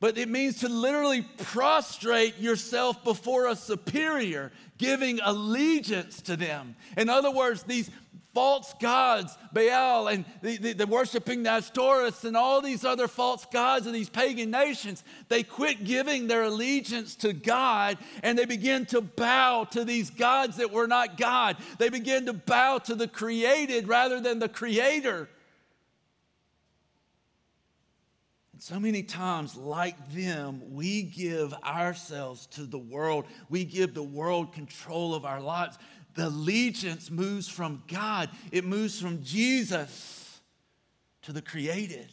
but 0.00 0.16
it 0.16 0.28
means 0.28 0.60
to 0.60 0.68
literally 0.68 1.22
prostrate 1.38 2.38
yourself 2.38 3.02
before 3.02 3.48
a 3.48 3.56
superior, 3.56 4.52
giving 4.76 5.18
allegiance 5.24 6.22
to 6.22 6.36
them. 6.36 6.76
In 6.96 7.08
other 7.08 7.30
words, 7.30 7.64
these 7.64 7.90
false 8.38 8.72
gods, 8.80 9.36
Baal 9.52 10.06
and 10.06 10.24
the, 10.42 10.58
the, 10.58 10.72
the 10.72 10.86
worshiping 10.86 11.44
Ashtoreth 11.44 12.24
and 12.24 12.36
all 12.36 12.60
these 12.62 12.84
other 12.84 13.08
false 13.08 13.44
gods 13.46 13.88
of 13.88 13.92
these 13.92 14.08
pagan 14.08 14.52
nations, 14.52 15.02
they 15.28 15.42
quit 15.42 15.82
giving 15.82 16.28
their 16.28 16.44
allegiance 16.44 17.16
to 17.16 17.32
God 17.32 17.98
and 18.22 18.38
they 18.38 18.44
begin 18.44 18.86
to 18.86 19.00
bow 19.00 19.64
to 19.72 19.84
these 19.84 20.10
gods 20.10 20.58
that 20.58 20.70
were 20.70 20.86
not 20.86 21.16
God. 21.16 21.56
They 21.78 21.88
begin 21.88 22.26
to 22.26 22.32
bow 22.32 22.78
to 22.78 22.94
the 22.94 23.08
created 23.08 23.88
rather 23.88 24.20
than 24.20 24.38
the 24.38 24.48
creator. 24.48 25.28
And 28.58 28.62
so 28.64 28.80
many 28.80 29.04
times, 29.04 29.54
like 29.54 30.10
them, 30.10 30.60
we 30.74 31.02
give 31.02 31.54
ourselves 31.62 32.46
to 32.46 32.62
the 32.62 32.76
world. 32.76 33.26
We 33.48 33.64
give 33.64 33.94
the 33.94 34.02
world 34.02 34.52
control 34.52 35.14
of 35.14 35.24
our 35.24 35.40
lives. 35.40 35.78
The 36.14 36.26
allegiance 36.26 37.08
moves 37.08 37.46
from 37.46 37.84
God, 37.86 38.30
it 38.50 38.64
moves 38.64 39.00
from 39.00 39.22
Jesus 39.22 40.40
to 41.22 41.32
the 41.32 41.40
created. 41.40 42.08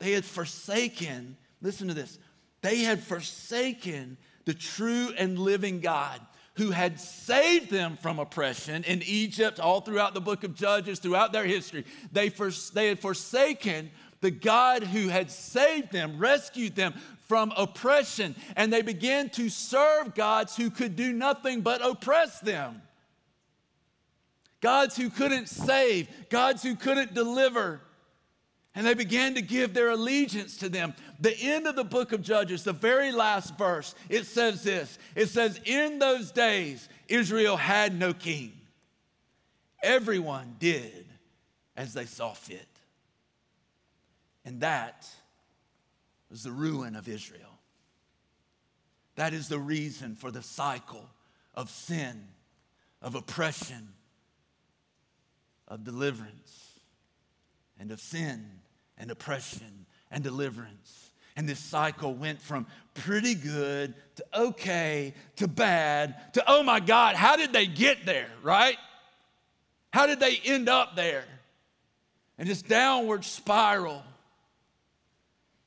They 0.00 0.10
had 0.10 0.24
forsaken, 0.24 1.36
listen 1.62 1.86
to 1.86 1.94
this, 1.94 2.18
they 2.60 2.78
had 2.78 3.00
forsaken 3.00 4.16
the 4.44 4.54
true 4.54 5.12
and 5.16 5.38
living 5.38 5.78
God 5.78 6.20
who 6.54 6.72
had 6.72 6.98
saved 6.98 7.70
them 7.70 7.96
from 7.96 8.18
oppression 8.18 8.82
in 8.82 9.00
Egypt, 9.06 9.60
all 9.60 9.80
throughout 9.80 10.14
the 10.14 10.20
book 10.20 10.42
of 10.42 10.56
Judges, 10.56 10.98
throughout 10.98 11.32
their 11.32 11.46
history. 11.46 11.84
They, 12.10 12.30
for, 12.30 12.50
they 12.74 12.88
had 12.88 12.98
forsaken 12.98 13.92
the 14.20 14.30
God 14.30 14.82
who 14.82 15.08
had 15.08 15.30
saved 15.30 15.92
them, 15.92 16.18
rescued 16.18 16.74
them 16.74 16.94
from 17.28 17.52
oppression, 17.56 18.34
and 18.56 18.72
they 18.72 18.82
began 18.82 19.28
to 19.30 19.48
serve 19.48 20.14
gods 20.14 20.56
who 20.56 20.70
could 20.70 20.96
do 20.96 21.12
nothing 21.12 21.60
but 21.60 21.84
oppress 21.84 22.40
them. 22.40 22.80
Gods 24.60 24.96
who 24.96 25.10
couldn't 25.10 25.48
save, 25.48 26.08
gods 26.30 26.62
who 26.62 26.74
couldn't 26.74 27.14
deliver. 27.14 27.80
And 28.74 28.86
they 28.86 28.94
began 28.94 29.34
to 29.34 29.42
give 29.42 29.74
their 29.74 29.90
allegiance 29.90 30.56
to 30.58 30.68
them. 30.68 30.94
The 31.20 31.36
end 31.36 31.66
of 31.66 31.76
the 31.76 31.84
book 31.84 32.12
of 32.12 32.22
Judges, 32.22 32.64
the 32.64 32.72
very 32.72 33.12
last 33.12 33.56
verse, 33.58 33.94
it 34.08 34.26
says 34.26 34.62
this 34.62 34.98
it 35.14 35.26
says, 35.26 35.60
In 35.64 35.98
those 35.98 36.30
days, 36.30 36.88
Israel 37.08 37.56
had 37.56 37.98
no 37.98 38.12
king. 38.12 38.52
Everyone 39.82 40.56
did 40.58 41.06
as 41.76 41.94
they 41.94 42.06
saw 42.06 42.32
fit. 42.32 42.77
And 44.48 44.62
that 44.62 45.06
was 46.30 46.42
the 46.42 46.50
ruin 46.50 46.96
of 46.96 47.06
Israel. 47.06 47.58
That 49.16 49.34
is 49.34 49.50
the 49.50 49.58
reason 49.58 50.14
for 50.14 50.30
the 50.30 50.42
cycle 50.42 51.06
of 51.54 51.68
sin, 51.68 52.24
of 53.02 53.14
oppression, 53.14 53.90
of 55.68 55.84
deliverance, 55.84 56.80
and 57.78 57.90
of 57.90 58.00
sin 58.00 58.46
and 58.96 59.10
oppression 59.10 59.84
and 60.10 60.24
deliverance. 60.24 61.10
And 61.36 61.46
this 61.46 61.60
cycle 61.60 62.14
went 62.14 62.40
from 62.40 62.66
pretty 62.94 63.34
good 63.34 63.92
to 64.16 64.24
okay 64.34 65.12
to 65.36 65.46
bad 65.46 66.32
to 66.32 66.44
oh 66.48 66.62
my 66.62 66.80
God, 66.80 67.16
how 67.16 67.36
did 67.36 67.52
they 67.52 67.66
get 67.66 68.06
there, 68.06 68.30
right? 68.42 68.78
How 69.92 70.06
did 70.06 70.20
they 70.20 70.40
end 70.42 70.70
up 70.70 70.96
there? 70.96 71.26
And 72.38 72.48
this 72.48 72.62
downward 72.62 73.26
spiral. 73.26 74.04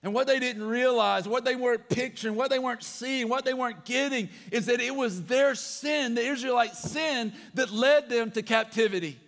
And 0.03 0.13
what 0.15 0.25
they 0.25 0.39
didn't 0.39 0.63
realize, 0.63 1.27
what 1.27 1.45
they 1.45 1.55
weren't 1.55 1.87
picturing, 1.87 2.35
what 2.35 2.49
they 2.49 2.57
weren't 2.57 2.83
seeing, 2.83 3.29
what 3.29 3.45
they 3.45 3.53
weren't 3.53 3.85
getting 3.85 4.29
is 4.51 4.65
that 4.65 4.81
it 4.81 4.95
was 4.95 5.23
their 5.25 5.53
sin, 5.53 6.15
the 6.15 6.25
Israelite 6.25 6.75
sin, 6.75 7.33
that 7.53 7.71
led 7.71 8.09
them 8.09 8.31
to 8.31 8.41
captivity. 8.41 9.19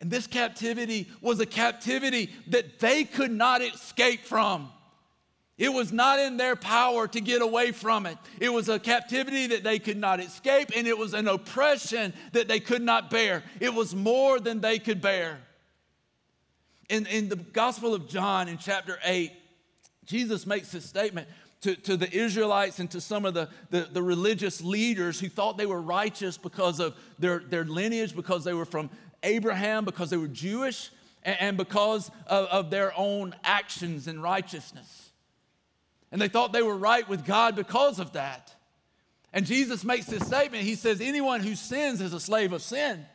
And 0.00 0.10
this 0.10 0.28
captivity 0.28 1.08
was 1.20 1.40
a 1.40 1.46
captivity 1.46 2.30
that 2.48 2.78
they 2.78 3.04
could 3.04 3.32
not 3.32 3.62
escape 3.62 4.24
from. 4.24 4.70
It 5.58 5.72
was 5.72 5.92
not 5.92 6.18
in 6.18 6.36
their 6.36 6.56
power 6.56 7.06
to 7.08 7.20
get 7.20 7.42
away 7.42 7.72
from 7.72 8.06
it. 8.06 8.16
It 8.40 8.52
was 8.52 8.68
a 8.68 8.78
captivity 8.78 9.48
that 9.48 9.62
they 9.62 9.78
could 9.78 9.96
not 9.96 10.18
escape, 10.18 10.70
and 10.74 10.86
it 10.86 10.96
was 10.96 11.14
an 11.14 11.28
oppression 11.28 12.12
that 12.32 12.48
they 12.48 12.58
could 12.58 12.82
not 12.82 13.10
bear. 13.10 13.42
It 13.60 13.72
was 13.72 13.94
more 13.94 14.40
than 14.40 14.60
they 14.60 14.78
could 14.78 15.00
bear. 15.00 15.38
In, 16.92 17.06
in 17.06 17.30
the 17.30 17.36
Gospel 17.36 17.94
of 17.94 18.06
John, 18.06 18.48
in 18.48 18.58
chapter 18.58 18.98
8, 19.02 19.32
Jesus 20.04 20.46
makes 20.46 20.72
this 20.72 20.84
statement 20.84 21.26
to, 21.62 21.74
to 21.74 21.96
the 21.96 22.12
Israelites 22.12 22.80
and 22.80 22.90
to 22.90 23.00
some 23.00 23.24
of 23.24 23.32
the, 23.32 23.48
the, 23.70 23.88
the, 23.90 24.02
religious 24.02 24.60
leaders 24.60 25.18
who 25.18 25.30
thought 25.30 25.56
they 25.56 25.64
were 25.64 25.80
righteous 25.80 26.36
because 26.36 26.80
of 26.80 26.94
their, 27.18 27.38
their 27.38 27.64
lineage, 27.64 28.14
because 28.14 28.44
they 28.44 28.52
were 28.52 28.66
from 28.66 28.90
Abraham 29.22 29.86
because 29.86 30.10
they 30.10 30.18
were 30.18 30.28
Jewish 30.28 30.90
and 31.22 31.56
because 31.56 32.10
of, 32.26 32.44
of 32.48 32.68
their 32.68 32.92
own 32.94 33.34
actions 33.42 34.06
and 34.06 34.22
righteousness. 34.22 35.12
And 36.10 36.20
they 36.20 36.28
thought 36.28 36.52
they 36.52 36.60
were 36.60 36.76
right 36.76 37.08
with 37.08 37.24
God 37.24 37.56
because 37.56 38.00
of 38.00 38.12
that. 38.12 38.54
And 39.32 39.46
Jesus 39.46 39.82
makes 39.82 40.04
this 40.04 40.26
statement. 40.26 40.64
He 40.64 40.74
says, 40.74 41.00
Anyone 41.00 41.40
who 41.40 41.54
sins 41.54 42.02
is 42.02 42.12
a 42.12 42.20
slave 42.20 42.52
of 42.52 42.60
sin. 42.60 43.06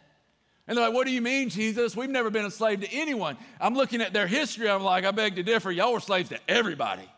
And 0.68 0.78
they're 0.78 0.86
like, 0.86 0.94
What 0.94 1.08
do 1.08 1.14
you 1.14 1.22
mean, 1.22 1.50
Jesus? 1.50 1.96
We've 1.96 2.10
never 2.10 2.30
been 2.30 2.46
a 2.46 2.52
slave 2.52 2.82
to 2.82 2.92
anyone. 2.92 3.38
I'm 3.60 3.74
looking 3.74 4.02
at 4.02 4.14
their 4.14 4.28
history. 4.28 4.70
I'm 4.70 4.84
like, 4.84 5.06
I 5.06 5.12
beg 5.12 5.36
to 5.36 5.44
differ. 5.44 5.72
Y'all 5.72 5.94
were 5.94 6.00
slaves 6.00 6.30
to 6.30 6.40
everybody. 6.48 7.10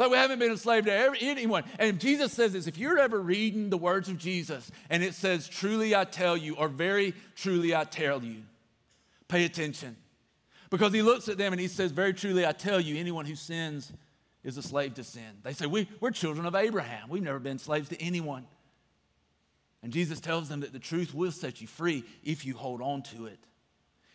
Like 0.00 0.10
we 0.10 0.16
haven't 0.16 0.38
been 0.38 0.50
a 0.50 0.56
slave 0.56 0.86
to 0.86 0.92
every, 0.92 1.18
anyone. 1.20 1.62
And 1.78 2.00
Jesus 2.00 2.32
says 2.32 2.54
this 2.54 2.66
if 2.66 2.78
you're 2.78 2.98
ever 2.98 3.20
reading 3.20 3.68
the 3.68 3.76
words 3.76 4.08
of 4.08 4.16
Jesus 4.16 4.70
and 4.88 5.02
it 5.02 5.12
says, 5.12 5.46
Truly 5.46 5.94
I 5.94 6.04
tell 6.04 6.38
you, 6.38 6.56
or 6.56 6.68
very 6.68 7.12
truly 7.36 7.74
I 7.74 7.84
tell 7.84 8.22
you, 8.22 8.36
pay 9.28 9.44
attention. 9.44 9.96
Because 10.70 10.92
he 10.94 11.02
looks 11.02 11.28
at 11.28 11.36
them 11.36 11.52
and 11.52 11.60
he 11.60 11.68
says, 11.68 11.92
Very 11.92 12.14
truly 12.14 12.46
I 12.46 12.52
tell 12.52 12.80
you, 12.80 12.96
anyone 12.96 13.26
who 13.26 13.34
sins 13.34 13.92
is 14.42 14.56
a 14.56 14.62
slave 14.62 14.94
to 14.94 15.04
sin. 15.04 15.38
They 15.42 15.52
say, 15.52 15.66
we, 15.66 15.86
We're 16.00 16.12
children 16.12 16.46
of 16.46 16.54
Abraham. 16.54 17.10
We've 17.10 17.22
never 17.22 17.38
been 17.38 17.58
slaves 17.58 17.90
to 17.90 18.00
anyone. 18.00 18.46
And 19.82 19.92
Jesus 19.92 20.20
tells 20.20 20.48
them 20.48 20.60
that 20.60 20.72
the 20.72 20.78
truth 20.78 21.14
will 21.14 21.32
set 21.32 21.60
you 21.60 21.66
free 21.66 22.04
if 22.22 22.44
you 22.44 22.54
hold 22.54 22.82
on 22.82 23.02
to 23.04 23.26
it, 23.26 23.38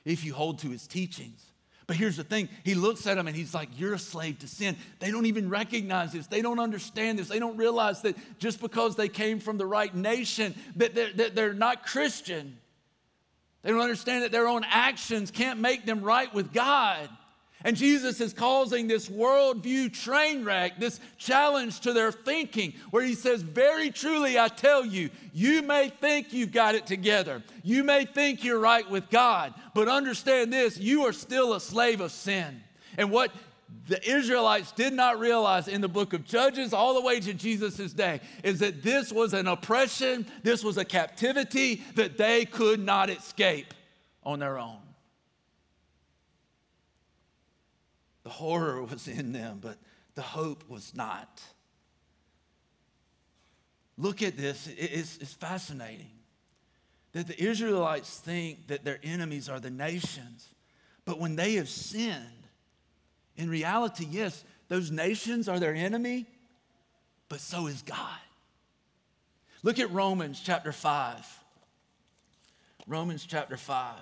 if 0.03 0.23
you 0.23 0.33
hold 0.33 0.59
to 0.59 0.69
his 0.69 0.87
teachings. 0.87 1.43
But 1.87 1.97
here's 1.97 2.17
the 2.17 2.23
thing 2.23 2.49
He 2.63 2.73
looks 2.75 3.05
at 3.05 3.15
them 3.15 3.27
and 3.27 3.35
he's 3.35 3.53
like, 3.53 3.69
You're 3.77 3.93
a 3.93 3.99
slave 3.99 4.39
to 4.39 4.47
sin. 4.47 4.75
They 4.99 5.11
don't 5.11 5.27
even 5.27 5.49
recognize 5.49 6.13
this. 6.13 6.27
They 6.27 6.41
don't 6.41 6.59
understand 6.59 7.19
this. 7.19 7.27
They 7.27 7.39
don't 7.39 7.57
realize 7.57 8.01
that 8.01 8.15
just 8.39 8.59
because 8.59 8.95
they 8.95 9.07
came 9.07 9.39
from 9.39 9.57
the 9.57 9.65
right 9.65 9.93
nation, 9.93 10.55
that 10.77 10.95
they're, 10.95 11.13
that 11.13 11.35
they're 11.35 11.53
not 11.53 11.85
Christian. 11.85 12.57
They 13.61 13.71
don't 13.71 13.81
understand 13.81 14.23
that 14.23 14.31
their 14.31 14.47
own 14.47 14.63
actions 14.63 15.31
can't 15.31 15.59
make 15.59 15.85
them 15.85 16.01
right 16.01 16.31
with 16.33 16.53
God. 16.53 17.09
And 17.65 17.75
Jesus 17.75 18.21
is 18.21 18.31
causing 18.31 18.87
this 18.87 19.09
worldview 19.09 19.91
train 19.91 20.45
wreck, 20.45 20.79
this 20.79 20.99
challenge 21.17 21.79
to 21.79 21.93
their 21.93 22.11
thinking, 22.11 22.75
where 22.91 23.03
he 23.03 23.15
says, 23.15 23.41
Very 23.41 23.89
truly, 23.89 24.37
I 24.37 24.49
tell 24.49 24.85
you, 24.85 25.09
you 25.33 25.63
may 25.63 25.89
think 25.89 26.31
you've 26.31 26.51
got 26.51 26.75
it 26.75 26.85
together. 26.85 27.41
You 27.63 27.83
may 27.83 28.05
think 28.05 28.43
you're 28.43 28.59
right 28.59 28.87
with 28.87 29.09
God, 29.09 29.55
but 29.73 29.87
understand 29.87 30.53
this 30.53 30.77
you 30.77 31.05
are 31.05 31.11
still 31.11 31.55
a 31.55 31.59
slave 31.59 32.01
of 32.01 32.11
sin. 32.11 32.61
And 32.99 33.09
what 33.09 33.31
the 33.87 33.99
Israelites 34.07 34.71
did 34.71 34.93
not 34.93 35.19
realize 35.19 35.67
in 35.67 35.81
the 35.81 35.87
book 35.87 36.13
of 36.13 36.23
Judges, 36.23 36.71
all 36.71 36.93
the 36.93 37.01
way 37.01 37.19
to 37.19 37.33
Jesus' 37.33 37.93
day, 37.93 38.21
is 38.43 38.59
that 38.59 38.83
this 38.83 39.11
was 39.11 39.33
an 39.33 39.47
oppression, 39.47 40.27
this 40.43 40.63
was 40.63 40.77
a 40.77 40.85
captivity 40.85 41.83
that 41.95 42.15
they 42.15 42.45
could 42.45 42.79
not 42.79 43.09
escape 43.09 43.73
on 44.23 44.37
their 44.37 44.59
own. 44.59 44.84
The 48.25 48.31
horror 48.31 48.83
was 48.83 49.07
in 49.07 49.31
them, 49.31 49.59
but 49.61 49.77
the 50.15 50.23
hope 50.23 50.67
was 50.67 50.95
not. 50.95 51.41
Look 53.99 54.23
at 54.23 54.35
this, 54.35 54.67
it's, 54.75 55.17
it's 55.19 55.33
fascinating 55.33 56.11
that 57.13 57.27
the 57.27 57.41
Israelites 57.41 58.17
think 58.17 58.67
that 58.67 58.83
their 58.83 58.99
enemies 59.03 59.47
are 59.47 59.59
the 59.59 59.69
nations, 59.69 60.49
but 61.05 61.19
when 61.19 61.35
they 61.35 61.53
have 61.53 61.69
sinned, 61.69 62.47
in 63.37 63.47
reality, 63.47 64.07
yes, 64.09 64.43
those 64.69 64.89
nations 64.89 65.47
are 65.47 65.59
their 65.59 65.75
enemy, 65.75 66.25
but 67.29 67.39
so 67.39 67.67
is 67.67 67.83
God. 67.83 68.19
Look 69.61 69.77
at 69.77 69.91
Romans 69.91 70.41
chapter 70.43 70.71
5. 70.71 71.43
Romans 72.87 73.23
chapter 73.23 73.55
5. 73.55 73.95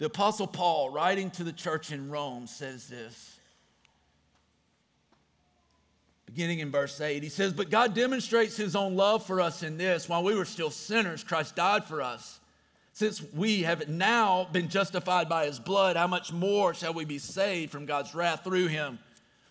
The 0.00 0.06
Apostle 0.06 0.46
Paul, 0.46 0.88
writing 0.88 1.30
to 1.32 1.44
the 1.44 1.52
church 1.52 1.92
in 1.92 2.08
Rome, 2.08 2.46
says 2.46 2.88
this. 2.88 3.38
Beginning 6.24 6.60
in 6.60 6.70
verse 6.70 6.98
8, 6.98 7.22
he 7.22 7.28
says, 7.28 7.52
But 7.52 7.68
God 7.68 7.94
demonstrates 7.94 8.56
his 8.56 8.74
own 8.74 8.96
love 8.96 9.26
for 9.26 9.42
us 9.42 9.62
in 9.62 9.76
this 9.76 10.08
while 10.08 10.24
we 10.24 10.34
were 10.34 10.46
still 10.46 10.70
sinners, 10.70 11.22
Christ 11.22 11.54
died 11.54 11.84
for 11.84 12.00
us. 12.00 12.40
Since 12.94 13.22
we 13.34 13.64
have 13.64 13.90
now 13.90 14.48
been 14.50 14.70
justified 14.70 15.28
by 15.28 15.44
his 15.44 15.58
blood, 15.58 15.96
how 15.96 16.06
much 16.06 16.32
more 16.32 16.72
shall 16.72 16.94
we 16.94 17.04
be 17.04 17.18
saved 17.18 17.70
from 17.70 17.84
God's 17.84 18.14
wrath 18.14 18.42
through 18.42 18.68
him? 18.68 18.98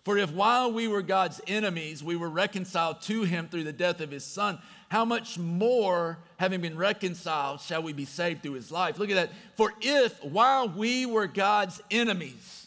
For 0.09 0.17
if 0.17 0.31
while 0.31 0.71
we 0.71 0.87
were 0.87 1.03
God's 1.03 1.39
enemies, 1.45 2.03
we 2.03 2.15
were 2.15 2.31
reconciled 2.31 2.99
to 3.03 3.21
him 3.21 3.47
through 3.47 3.65
the 3.65 3.71
death 3.71 4.01
of 4.01 4.09
his 4.09 4.23
son, 4.23 4.57
how 4.89 5.05
much 5.05 5.37
more, 5.37 6.17
having 6.37 6.61
been 6.61 6.77
reconciled, 6.77 7.61
shall 7.61 7.83
we 7.83 7.93
be 7.93 8.05
saved 8.05 8.41
through 8.41 8.53
his 8.53 8.71
life? 8.71 8.97
Look 8.97 9.11
at 9.11 9.13
that. 9.13 9.29
For 9.55 9.71
if 9.81 10.23
while 10.23 10.67
we 10.67 11.05
were 11.05 11.27
God's 11.27 11.79
enemies, 11.91 12.65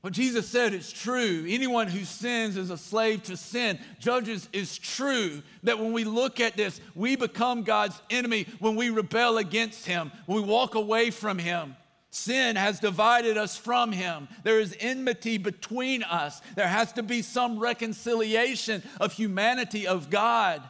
what 0.00 0.14
Jesus 0.14 0.48
said 0.48 0.72
is 0.72 0.90
true. 0.90 1.44
Anyone 1.46 1.88
who 1.88 2.06
sins 2.06 2.56
is 2.56 2.70
a 2.70 2.78
slave 2.78 3.22
to 3.24 3.36
sin. 3.36 3.78
Judges 3.98 4.48
is 4.50 4.78
true 4.78 5.42
that 5.64 5.78
when 5.78 5.92
we 5.92 6.04
look 6.04 6.40
at 6.40 6.56
this, 6.56 6.80
we 6.94 7.16
become 7.16 7.64
God's 7.64 8.00
enemy 8.08 8.46
when 8.60 8.76
we 8.76 8.88
rebel 8.88 9.36
against 9.36 9.84
him, 9.84 10.10
when 10.24 10.40
we 10.40 10.48
walk 10.48 10.74
away 10.74 11.10
from 11.10 11.38
him. 11.38 11.76
Sin 12.16 12.56
has 12.56 12.80
divided 12.80 13.36
us 13.36 13.58
from 13.58 13.92
Him. 13.92 14.26
There 14.42 14.58
is 14.58 14.74
enmity 14.80 15.36
between 15.36 16.02
us. 16.02 16.40
There 16.54 16.66
has 16.66 16.90
to 16.94 17.02
be 17.02 17.20
some 17.20 17.58
reconciliation 17.58 18.82
of 18.98 19.12
humanity, 19.12 19.86
of 19.86 20.08
God. 20.08 20.62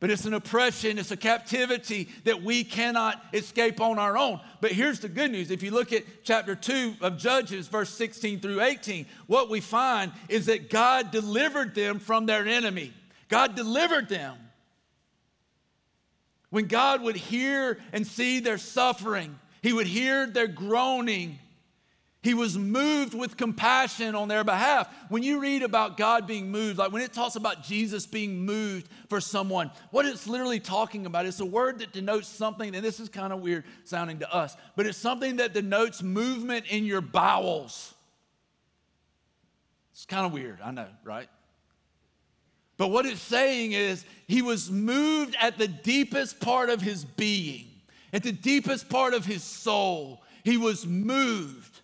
But 0.00 0.10
it's 0.10 0.24
an 0.24 0.34
oppression, 0.34 0.98
it's 0.98 1.12
a 1.12 1.16
captivity 1.16 2.08
that 2.24 2.42
we 2.42 2.64
cannot 2.64 3.24
escape 3.32 3.80
on 3.80 4.00
our 4.00 4.18
own. 4.18 4.40
But 4.60 4.72
here's 4.72 4.98
the 4.98 5.08
good 5.08 5.30
news. 5.30 5.52
If 5.52 5.62
you 5.62 5.70
look 5.70 5.92
at 5.92 6.02
chapter 6.24 6.56
2 6.56 6.96
of 7.00 7.16
Judges, 7.16 7.68
verse 7.68 7.90
16 7.90 8.40
through 8.40 8.60
18, 8.60 9.06
what 9.28 9.48
we 9.48 9.60
find 9.60 10.10
is 10.28 10.46
that 10.46 10.70
God 10.70 11.12
delivered 11.12 11.72
them 11.76 12.00
from 12.00 12.26
their 12.26 12.46
enemy. 12.46 12.92
God 13.28 13.54
delivered 13.54 14.08
them. 14.08 14.36
When 16.50 16.66
God 16.66 17.02
would 17.02 17.16
hear 17.16 17.78
and 17.92 18.06
see 18.06 18.40
their 18.40 18.58
suffering, 18.58 19.38
He 19.62 19.72
would 19.72 19.86
hear 19.86 20.26
their 20.26 20.46
groaning. 20.46 21.38
He 22.22 22.34
was 22.34 22.58
moved 22.58 23.14
with 23.14 23.36
compassion 23.36 24.16
on 24.16 24.26
their 24.26 24.42
behalf. 24.42 24.92
When 25.10 25.22
you 25.22 25.38
read 25.38 25.62
about 25.62 25.96
God 25.96 26.26
being 26.26 26.50
moved, 26.50 26.76
like 26.76 26.90
when 26.90 27.02
it 27.02 27.12
talks 27.12 27.36
about 27.36 27.62
Jesus 27.62 28.04
being 28.04 28.44
moved 28.44 28.88
for 29.08 29.20
someone, 29.20 29.70
what 29.92 30.06
it's 30.06 30.26
literally 30.26 30.58
talking 30.58 31.06
about 31.06 31.24
is 31.26 31.38
a 31.38 31.44
word 31.44 31.78
that 31.78 31.92
denotes 31.92 32.26
something, 32.26 32.74
and 32.74 32.84
this 32.84 32.98
is 32.98 33.08
kind 33.08 33.32
of 33.32 33.42
weird 33.42 33.62
sounding 33.84 34.18
to 34.18 34.34
us, 34.34 34.56
but 34.74 34.86
it's 34.86 34.98
something 34.98 35.36
that 35.36 35.54
denotes 35.54 36.02
movement 36.02 36.66
in 36.66 36.84
your 36.84 37.00
bowels. 37.00 37.94
It's 39.92 40.04
kind 40.04 40.26
of 40.26 40.32
weird, 40.32 40.58
I 40.60 40.72
know, 40.72 40.88
right? 41.04 41.28
But 42.78 42.88
what 42.88 43.06
it's 43.06 43.20
saying 43.20 43.72
is 43.72 44.04
he 44.26 44.42
was 44.42 44.70
moved 44.70 45.36
at 45.40 45.58
the 45.58 45.68
deepest 45.68 46.40
part 46.40 46.68
of 46.68 46.80
his 46.82 47.04
being, 47.04 47.66
at 48.12 48.22
the 48.22 48.32
deepest 48.32 48.88
part 48.88 49.14
of 49.14 49.24
his 49.24 49.42
soul. 49.42 50.22
He 50.44 50.56
was 50.56 50.86
moved. 50.86 51.80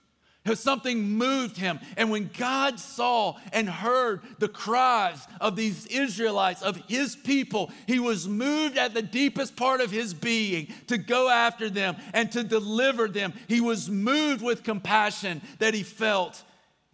Something 0.55 1.02
moved 1.02 1.57
him. 1.57 1.78
And 1.96 2.11
when 2.11 2.28
God 2.37 2.81
saw 2.81 3.37
and 3.52 3.70
heard 3.70 4.22
the 4.40 4.48
cries 4.48 5.24
of 5.40 5.55
these 5.55 5.87
Israelites, 5.87 6.62
of 6.62 6.76
his 6.88 7.14
people, 7.14 7.70
he 7.87 8.00
was 8.00 8.26
moved 8.26 8.76
at 8.76 8.92
the 8.92 9.02
deepest 9.02 9.55
part 9.55 9.81
of 9.81 9.92
his 9.92 10.12
being 10.12 10.66
to 10.88 10.98
go 10.98 11.31
after 11.31 11.70
them 11.70 11.96
and 12.12 12.31
to 12.33 12.42
deliver 12.42 13.07
them. 13.07 13.33
He 13.46 13.61
was 13.61 13.88
moved 13.88 14.42
with 14.42 14.64
compassion 14.64 15.42
that 15.61 15.74
he 15.74 15.85
felt 15.85 16.42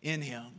in 0.03 0.21
him. 0.21 0.58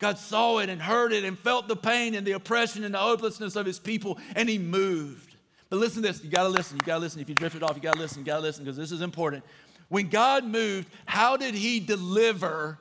God 0.00 0.18
saw 0.18 0.58
it 0.58 0.70
and 0.70 0.80
heard 0.80 1.12
it 1.12 1.24
and 1.24 1.38
felt 1.38 1.68
the 1.68 1.76
pain 1.76 2.14
and 2.14 2.26
the 2.26 2.32
oppression 2.32 2.84
and 2.84 2.94
the 2.94 2.98
hopelessness 2.98 3.54
of 3.54 3.66
his 3.66 3.78
people, 3.78 4.18
and 4.34 4.48
he 4.48 4.58
moved. 4.58 5.36
But 5.68 5.78
listen 5.78 6.02
to 6.02 6.08
this. 6.08 6.24
You 6.24 6.30
got 6.30 6.44
to 6.44 6.48
listen. 6.48 6.78
You 6.78 6.82
got 6.82 6.94
to 6.94 7.00
listen. 7.00 7.20
If 7.20 7.28
you 7.28 7.34
drifted 7.34 7.62
off, 7.62 7.76
you 7.76 7.82
got 7.82 7.94
to 7.94 8.00
listen. 8.00 8.20
You 8.20 8.24
got 8.24 8.36
to 8.36 8.42
listen 8.42 8.64
because 8.64 8.76
this 8.76 8.90
is 8.90 9.02
important. 9.02 9.44
When 9.88 10.08
God 10.08 10.44
moved, 10.44 10.88
how 11.04 11.36
did 11.36 11.54
he 11.54 11.80
deliver 11.80 12.78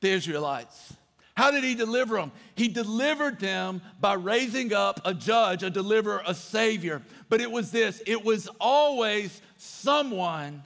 the 0.00 0.08
Israelites? 0.08 0.94
How 1.36 1.50
did 1.50 1.64
he 1.64 1.74
deliver 1.74 2.16
them? 2.16 2.32
He 2.54 2.68
delivered 2.68 3.40
them 3.40 3.82
by 4.00 4.14
raising 4.14 4.72
up 4.72 5.00
a 5.04 5.12
judge, 5.12 5.62
a 5.62 5.70
deliverer, 5.70 6.22
a 6.26 6.34
savior. 6.34 7.02
But 7.28 7.40
it 7.40 7.50
was 7.50 7.70
this 7.70 8.02
it 8.06 8.24
was 8.24 8.48
always 8.58 9.42
someone 9.56 10.62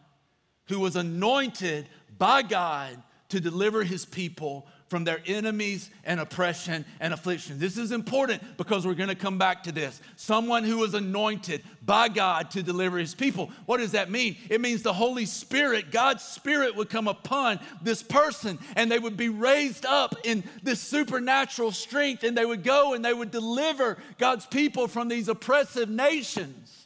who 0.69 0.79
was 0.79 0.95
anointed 0.95 1.89
by 2.19 2.43
God 2.43 3.03
to 3.31 3.41
deliver 3.41 3.83
his 3.83 4.05
people 4.05 4.67
from 4.89 5.05
their 5.05 5.21
enemies 5.27 5.91
and 6.05 6.21
oppression 6.21 6.85
and 7.01 7.13
affliction. 7.13 7.59
This 7.59 7.77
is 7.77 7.93
important 7.93 8.43
because 8.57 8.87
we're 8.87 8.95
going 8.95 9.09
to 9.09 9.15
come 9.15 9.39
back 9.39 9.63
to 9.65 9.73
this. 9.73 10.01
Someone 10.17 10.65
who 10.65 10.79
was 10.79 10.95
anointed 10.95 11.63
by 11.85 12.09
God 12.09 12.51
to 12.53 12.63
deliver 12.63 12.99
his 12.99 13.15
people. 13.15 13.51
What 13.67 13.79
does 13.79 13.93
that 13.93 14.11
mean? 14.11 14.37
It 14.49 14.61
means 14.61 14.83
the 14.83 14.93
Holy 14.93 15.27
Spirit, 15.27 15.91
God's 15.91 16.23
Spirit 16.23 16.77
would 16.77 16.89
come 16.89 17.09
upon 17.09 17.61
this 17.83 18.03
person 18.03 18.59
and 18.77 18.91
they 18.91 18.99
would 18.99 19.17
be 19.17 19.29
raised 19.29 19.87
up 19.87 20.15
in 20.25 20.45
this 20.63 20.81
supernatural 20.81 21.73
strength 21.73 22.25
and 22.25 22.37
they 22.37 22.47
would 22.47 22.65
go 22.65 22.95
and 22.95 23.05
they 23.05 23.15
would 23.15 23.31
deliver 23.31 23.99
God's 24.19 24.47
people 24.47 24.89
from 24.89 25.09
these 25.09 25.29
oppressive 25.29 25.89
nations. 25.89 26.78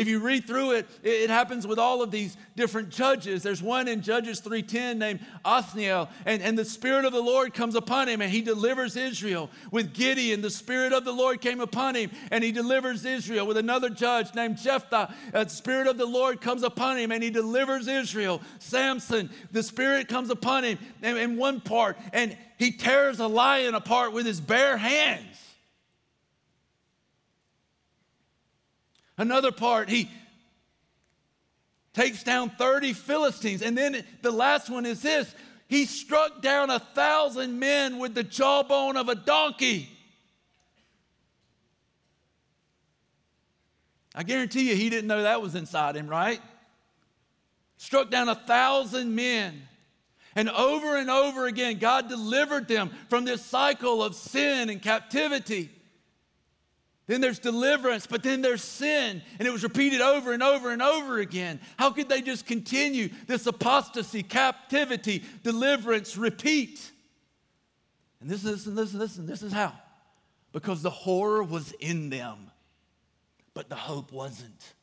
If 0.00 0.08
you 0.08 0.18
read 0.18 0.46
through 0.46 0.70
it, 0.70 0.86
it 1.02 1.28
happens 1.28 1.66
with 1.66 1.78
all 1.78 2.00
of 2.00 2.10
these 2.10 2.38
different 2.56 2.88
judges. 2.88 3.42
There's 3.42 3.62
one 3.62 3.86
in 3.86 4.00
Judges 4.00 4.40
3:10 4.40 4.96
named 4.96 5.20
Othniel, 5.44 6.08
and, 6.24 6.40
and 6.40 6.58
the 6.58 6.64
Spirit 6.64 7.04
of 7.04 7.12
the 7.12 7.20
Lord 7.20 7.52
comes 7.52 7.74
upon 7.74 8.08
him, 8.08 8.22
and 8.22 8.32
he 8.32 8.40
delivers 8.40 8.96
Israel. 8.96 9.50
With 9.70 9.92
Gideon, 9.92 10.40
the 10.40 10.48
Spirit 10.48 10.94
of 10.94 11.04
the 11.04 11.12
Lord 11.12 11.42
came 11.42 11.60
upon 11.60 11.96
him, 11.96 12.10
and 12.30 12.42
he 12.42 12.50
delivers 12.50 13.04
Israel. 13.04 13.46
With 13.46 13.58
another 13.58 13.90
judge 13.90 14.34
named 14.34 14.56
Jephthah, 14.56 15.14
uh, 15.34 15.44
the 15.44 15.50
Spirit 15.50 15.86
of 15.86 15.98
the 15.98 16.06
Lord 16.06 16.40
comes 16.40 16.62
upon 16.62 16.96
him, 16.96 17.12
and 17.12 17.22
he 17.22 17.28
delivers 17.28 17.86
Israel. 17.86 18.40
Samson, 18.58 19.28
the 19.52 19.62
Spirit 19.62 20.08
comes 20.08 20.30
upon 20.30 20.64
him 20.64 20.78
in, 21.02 21.18
in 21.18 21.36
one 21.36 21.60
part, 21.60 21.98
and 22.14 22.34
he 22.56 22.72
tears 22.72 23.20
a 23.20 23.26
lion 23.26 23.74
apart 23.74 24.14
with 24.14 24.24
his 24.24 24.40
bare 24.40 24.78
hands. 24.78 25.49
Another 29.20 29.52
part, 29.52 29.90
he 29.90 30.10
takes 31.92 32.22
down 32.22 32.48
30 32.48 32.94
Philistines. 32.94 33.60
And 33.60 33.76
then 33.76 34.02
the 34.22 34.30
last 34.30 34.70
one 34.70 34.86
is 34.86 35.02
this 35.02 35.34
he 35.68 35.84
struck 35.84 36.40
down 36.40 36.70
a 36.70 36.78
thousand 36.78 37.58
men 37.58 37.98
with 37.98 38.14
the 38.14 38.22
jawbone 38.22 38.96
of 38.96 39.10
a 39.10 39.14
donkey. 39.14 39.90
I 44.14 44.22
guarantee 44.22 44.70
you 44.70 44.74
he 44.74 44.88
didn't 44.88 45.08
know 45.08 45.22
that 45.22 45.42
was 45.42 45.54
inside 45.54 45.96
him, 45.96 46.08
right? 46.08 46.40
Struck 47.76 48.08
down 48.08 48.30
a 48.30 48.34
thousand 48.34 49.14
men. 49.14 49.68
And 50.34 50.48
over 50.48 50.96
and 50.96 51.10
over 51.10 51.46
again, 51.46 51.76
God 51.76 52.08
delivered 52.08 52.68
them 52.68 52.90
from 53.10 53.26
this 53.26 53.44
cycle 53.44 54.02
of 54.02 54.14
sin 54.14 54.70
and 54.70 54.80
captivity. 54.80 55.68
Then 57.10 57.20
there's 57.20 57.40
deliverance, 57.40 58.06
but 58.06 58.22
then 58.22 58.40
there's 58.40 58.62
sin. 58.62 59.20
And 59.40 59.48
it 59.48 59.50
was 59.50 59.64
repeated 59.64 60.00
over 60.00 60.32
and 60.32 60.44
over 60.44 60.70
and 60.70 60.80
over 60.80 61.18
again. 61.18 61.58
How 61.76 61.90
could 61.90 62.08
they 62.08 62.22
just 62.22 62.46
continue 62.46 63.08
this 63.26 63.46
apostasy, 63.46 64.22
captivity, 64.22 65.24
deliverance, 65.42 66.16
repeat? 66.16 66.88
And 68.20 68.30
this 68.30 68.44
is, 68.44 68.64
listen, 68.64 69.00
listen, 69.00 69.26
this 69.26 69.42
is 69.42 69.52
how. 69.52 69.72
Because 70.52 70.82
the 70.82 70.90
horror 70.90 71.42
was 71.42 71.72
in 71.80 72.10
them, 72.10 72.48
but 73.54 73.68
the 73.68 73.74
hope 73.74 74.12
wasn't. 74.12 74.74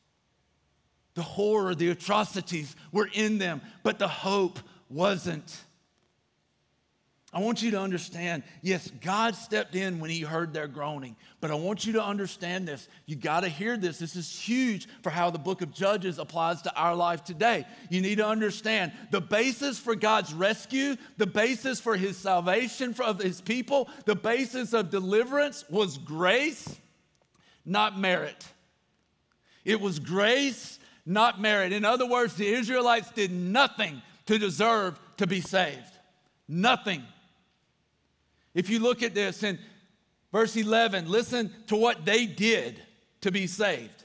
The 1.14 1.22
horror, 1.22 1.74
the 1.74 1.88
atrocities 1.88 2.76
were 2.92 3.08
in 3.14 3.38
them, 3.38 3.62
but 3.82 3.98
the 3.98 4.06
hope 4.06 4.58
wasn't. 4.90 5.62
I 7.30 7.40
want 7.40 7.62
you 7.62 7.70
to 7.72 7.80
understand 7.80 8.42
yes, 8.62 8.90
God 9.02 9.34
stepped 9.34 9.74
in 9.74 10.00
when 10.00 10.08
He 10.08 10.20
heard 10.20 10.54
their 10.54 10.66
groaning, 10.66 11.14
but 11.42 11.50
I 11.50 11.56
want 11.56 11.84
you 11.84 11.92
to 11.94 12.02
understand 12.02 12.66
this. 12.66 12.88
You 13.04 13.16
got 13.16 13.40
to 13.40 13.50
hear 13.50 13.76
this. 13.76 13.98
This 13.98 14.16
is 14.16 14.32
huge 14.32 14.88
for 15.02 15.10
how 15.10 15.28
the 15.28 15.38
book 15.38 15.60
of 15.60 15.70
Judges 15.70 16.18
applies 16.18 16.62
to 16.62 16.74
our 16.74 16.94
life 16.94 17.24
today. 17.24 17.66
You 17.90 18.00
need 18.00 18.16
to 18.16 18.26
understand 18.26 18.92
the 19.10 19.20
basis 19.20 19.78
for 19.78 19.94
God's 19.94 20.32
rescue, 20.32 20.96
the 21.18 21.26
basis 21.26 21.80
for 21.80 21.96
His 21.96 22.16
salvation 22.16 22.94
of 22.98 23.20
His 23.20 23.42
people, 23.42 23.90
the 24.06 24.16
basis 24.16 24.72
of 24.72 24.88
deliverance 24.88 25.66
was 25.68 25.98
grace, 25.98 26.78
not 27.66 27.98
merit. 27.98 28.46
It 29.66 29.82
was 29.82 29.98
grace, 29.98 30.78
not 31.04 31.42
merit. 31.42 31.74
In 31.74 31.84
other 31.84 32.06
words, 32.06 32.32
the 32.36 32.48
Israelites 32.48 33.10
did 33.10 33.30
nothing 33.30 34.00
to 34.24 34.38
deserve 34.38 34.98
to 35.18 35.26
be 35.26 35.42
saved. 35.42 35.92
Nothing. 36.48 37.02
If 38.58 38.70
you 38.70 38.80
look 38.80 39.04
at 39.04 39.14
this 39.14 39.44
in 39.44 39.56
verse 40.32 40.56
11, 40.56 41.08
listen 41.08 41.54
to 41.68 41.76
what 41.76 42.04
they 42.04 42.26
did 42.26 42.82
to 43.20 43.30
be 43.30 43.46
saved. 43.46 44.02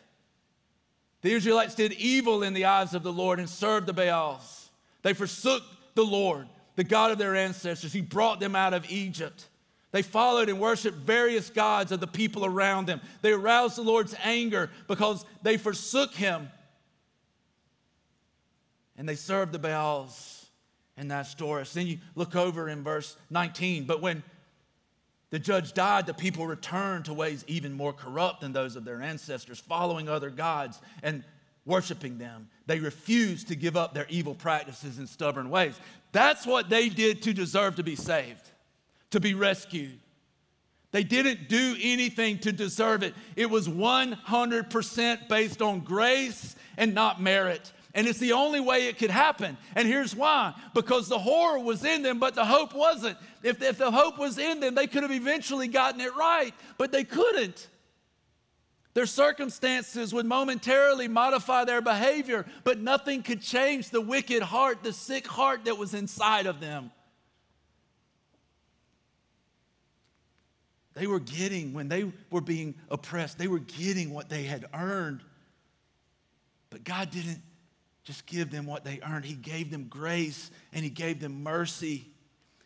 The 1.24 1.34
Israelites 1.34 1.74
did 1.74 1.94
evil 1.94 2.44
in 2.44 2.54
the 2.54 2.66
eyes 2.66 2.94
of 2.94 3.02
the 3.02 3.12
Lord 3.12 3.40
and 3.40 3.50
served 3.50 3.88
the 3.88 3.94
Baals. 3.94 4.70
They 5.02 5.14
forsook 5.14 5.64
the 5.96 6.06
Lord, 6.06 6.48
the 6.76 6.84
God 6.84 7.10
of 7.10 7.18
their 7.18 7.36
ancestors. 7.36 7.92
He 7.92 8.02
brought 8.02 8.40
them 8.40 8.56
out 8.56 8.76
of 8.76 8.88
Egypt. 8.92 9.48
They 9.92 10.04
followed 10.04 10.50
and 10.50 10.60
worshiped 10.60 10.98
various 10.98 11.50
gods 11.50 11.92
of 11.92 12.00
the 12.00 12.06
people 12.06 12.46
around 12.46 12.86
them. 12.86 13.02
They 13.24 13.32
aroused 13.32 13.76
the 13.76 13.82
Lord's 13.82 14.14
anger 14.24 14.70
because 14.88 15.26
they 15.42 15.58
forsook 15.58 16.14
him 16.14 16.48
and 19.00 19.10
they 19.10 19.16
served 19.16 19.52
the 19.52 19.58
Baals 19.58 20.46
and 20.96 21.12
Ashtoreth. 21.12 21.74
Then 21.74 21.88
you 21.88 21.98
look 22.14 22.36
over 22.36 22.70
in 22.70 22.84
verse 22.84 23.18
19. 23.32 23.86
But 23.86 24.00
when 24.00 24.22
the 25.34 25.40
judge 25.40 25.74
died, 25.74 26.06
the 26.06 26.14
people 26.14 26.46
returned 26.46 27.06
to 27.06 27.14
ways 27.16 27.44
even 27.48 27.74
more 27.74 27.92
corrupt 27.92 28.42
than 28.42 28.54
those 28.54 28.76
of 28.76 28.86
their 28.86 29.02
ancestors, 29.02 29.60
following 29.60 30.08
other 30.08 30.30
gods 30.30 30.80
and 31.02 31.24
worshiping 31.66 32.20
them. 32.20 32.48
They 32.68 32.78
refused 32.78 33.48
to 33.48 33.56
give 33.56 33.76
up 33.76 33.96
their 33.96 34.06
evil 34.10 34.36
practices 34.36 35.00
and 35.00 35.10
stubborn 35.10 35.50
ways. 35.50 35.74
That's 36.12 36.46
what 36.46 36.70
they 36.70 36.88
did 36.88 37.24
to 37.24 37.34
deserve 37.34 37.78
to 37.78 37.84
be 37.84 37.96
saved, 37.96 38.48
to 39.10 39.20
be 39.20 39.34
rescued. 39.34 39.98
They 40.92 41.04
didn't 41.04 41.50
do 41.50 41.78
anything 41.82 42.38
to 42.42 42.52
deserve 42.52 43.02
it. 43.02 43.16
It 43.36 43.50
was 43.50 43.68
100% 43.68 45.30
based 45.30 45.64
on 45.64 45.80
grace 45.80 46.56
and 46.78 46.94
not 46.94 47.20
merit. 47.20 47.72
And 47.96 48.08
it's 48.08 48.20
the 48.20 48.34
only 48.34 48.60
way 48.60 48.88
it 48.88 48.98
could 48.98 49.12
happen. 49.12 49.56
And 49.76 49.88
here's 49.88 50.16
why 50.16 50.54
because 50.74 51.08
the 51.08 51.20
horror 51.20 51.60
was 51.60 51.86
in 51.86 52.02
them, 52.02 52.20
but 52.20 52.34
the 52.34 52.46
hope 52.46 52.74
wasn't. 52.74 53.18
If, 53.44 53.62
if 53.62 53.78
the 53.78 53.92
hope 53.92 54.18
was 54.18 54.40
in 54.40 54.60
them, 54.60 54.74
they 54.74 54.88
could 54.88 55.04
have 55.04 55.12
eventually 55.12 55.68
gotten 55.68 56.02
it 56.02 56.16
right, 56.16 56.54
but 56.78 56.92
they 56.92 57.04
couldn't. 57.04 57.70
Their 58.96 59.06
circumstances 59.06 60.14
would 60.14 60.26
momentarily 60.26 61.08
modify 61.08 61.66
their 61.66 61.82
behavior, 61.82 62.46
but 62.64 62.80
nothing 62.80 63.24
could 63.24 63.42
change 63.42 63.90
the 63.90 64.02
wicked 64.02 64.44
heart, 64.44 64.84
the 64.84 64.94
sick 64.94 65.28
heart 65.28 65.66
that 65.66 65.78
was 65.78 65.94
inside 65.94 66.46
of 66.46 66.60
them. 66.60 66.92
They 70.94 71.08
were 71.08 71.20
getting, 71.20 71.74
when 71.74 71.90
they 71.90 72.12
were 72.30 72.42
being 72.42 72.76
oppressed, 72.90 73.40
they 73.40 73.48
were 73.48 73.60
getting 73.60 74.14
what 74.14 74.30
they 74.30 74.44
had 74.44 74.66
earned. 74.74 75.22
But 76.70 76.84
God 76.84 77.10
didn't 77.10 77.42
just 78.04 78.26
give 78.26 78.52
them 78.52 78.66
what 78.66 78.84
they 78.84 79.00
earned. 79.06 79.26
He 79.26 79.36
gave 79.36 79.72
them 79.72 79.86
grace 79.90 80.52
and 80.74 80.84
He 80.84 80.90
gave 80.90 81.20
them 81.20 81.44
mercy. 81.44 82.10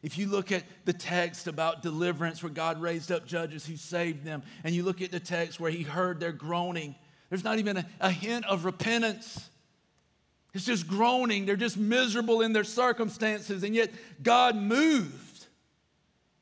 If 0.03 0.17
you 0.17 0.27
look 0.27 0.51
at 0.51 0.63
the 0.85 0.93
text 0.93 1.47
about 1.47 1.81
deliverance 1.81 2.41
where 2.41 2.51
God 2.51 2.81
raised 2.81 3.11
up 3.11 3.25
judges 3.25 3.65
who 3.65 3.75
saved 3.75 4.23
them, 4.23 4.43
and 4.63 4.73
you 4.75 4.83
look 4.83 5.01
at 5.01 5.11
the 5.11 5.19
text 5.19 5.59
where 5.59 5.71
He 5.71 5.83
heard 5.83 6.19
their 6.19 6.31
groaning, 6.31 6.95
there's 7.29 7.43
not 7.43 7.59
even 7.59 7.77
a, 7.77 7.85
a 7.99 8.11
hint 8.11 8.45
of 8.45 8.65
repentance. 8.65 9.49
It's 10.53 10.65
just 10.65 10.87
groaning. 10.87 11.45
They're 11.45 11.55
just 11.55 11.77
miserable 11.77 12.41
in 12.41 12.53
their 12.53 12.63
circumstances, 12.63 13.63
and 13.63 13.75
yet 13.75 13.91
God 14.23 14.55
moved. 14.55 15.47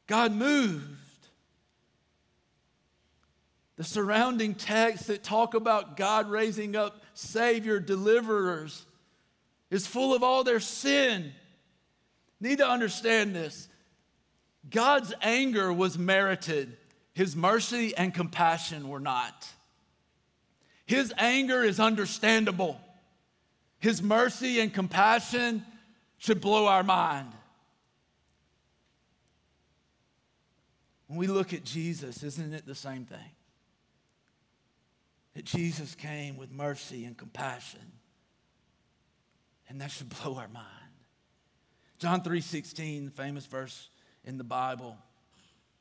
God 0.08 0.32
moved. 0.32 0.84
The 3.78 3.84
surrounding 3.84 4.56
texts 4.56 5.08
that 5.08 5.24
talk 5.24 5.54
about 5.54 5.98
God 5.98 6.30
raising 6.30 6.76
up 6.76 7.02
Savior, 7.16 7.80
deliverers, 7.80 8.86
is 9.72 9.88
full 9.88 10.14
of 10.14 10.22
all 10.22 10.44
their 10.44 10.60
sin. 10.60 11.34
Need 12.40 12.60
to 12.60 12.68
understand 12.68 13.36
this. 13.36 13.68
God's 14.70 15.14
anger 15.22 15.72
was 15.72 15.98
merited, 15.98 16.78
his 17.14 17.36
mercy 17.36 17.96
and 17.96 18.14
compassion 18.14 18.90
were 18.90 19.00
not. 19.00 19.48
His 20.86 21.14
anger 21.18 21.64
is 21.64 21.80
understandable. 21.80 22.80
His 23.80 24.04
mercy 24.04 24.60
and 24.60 24.74
compassion 24.74 25.66
should 26.18 26.42
blow 26.42 26.68
our 26.68 26.84
mind. 26.84 27.32
When 31.08 31.18
we 31.20 31.28
look 31.28 31.54
at 31.54 31.64
Jesus, 31.64 32.24
isn't 32.24 32.54
it 32.54 32.66
the 32.66 32.76
same 32.76 33.06
thing? 33.06 33.35
That 35.36 35.46
Jesus 35.46 35.96
came 35.96 36.38
with 36.38 36.52
mercy 36.52 37.06
and 37.06 37.18
compassion. 37.18 37.92
And 39.70 39.80
that 39.82 39.92
should 39.92 40.10
blow 40.22 40.36
our 40.36 40.48
mind. 40.48 40.68
John 41.98 42.22
3:16, 42.22 43.06
the 43.06 43.12
famous 43.12 43.46
verse 43.46 43.90
in 44.24 44.38
the 44.38 44.44
Bible, 44.44 44.98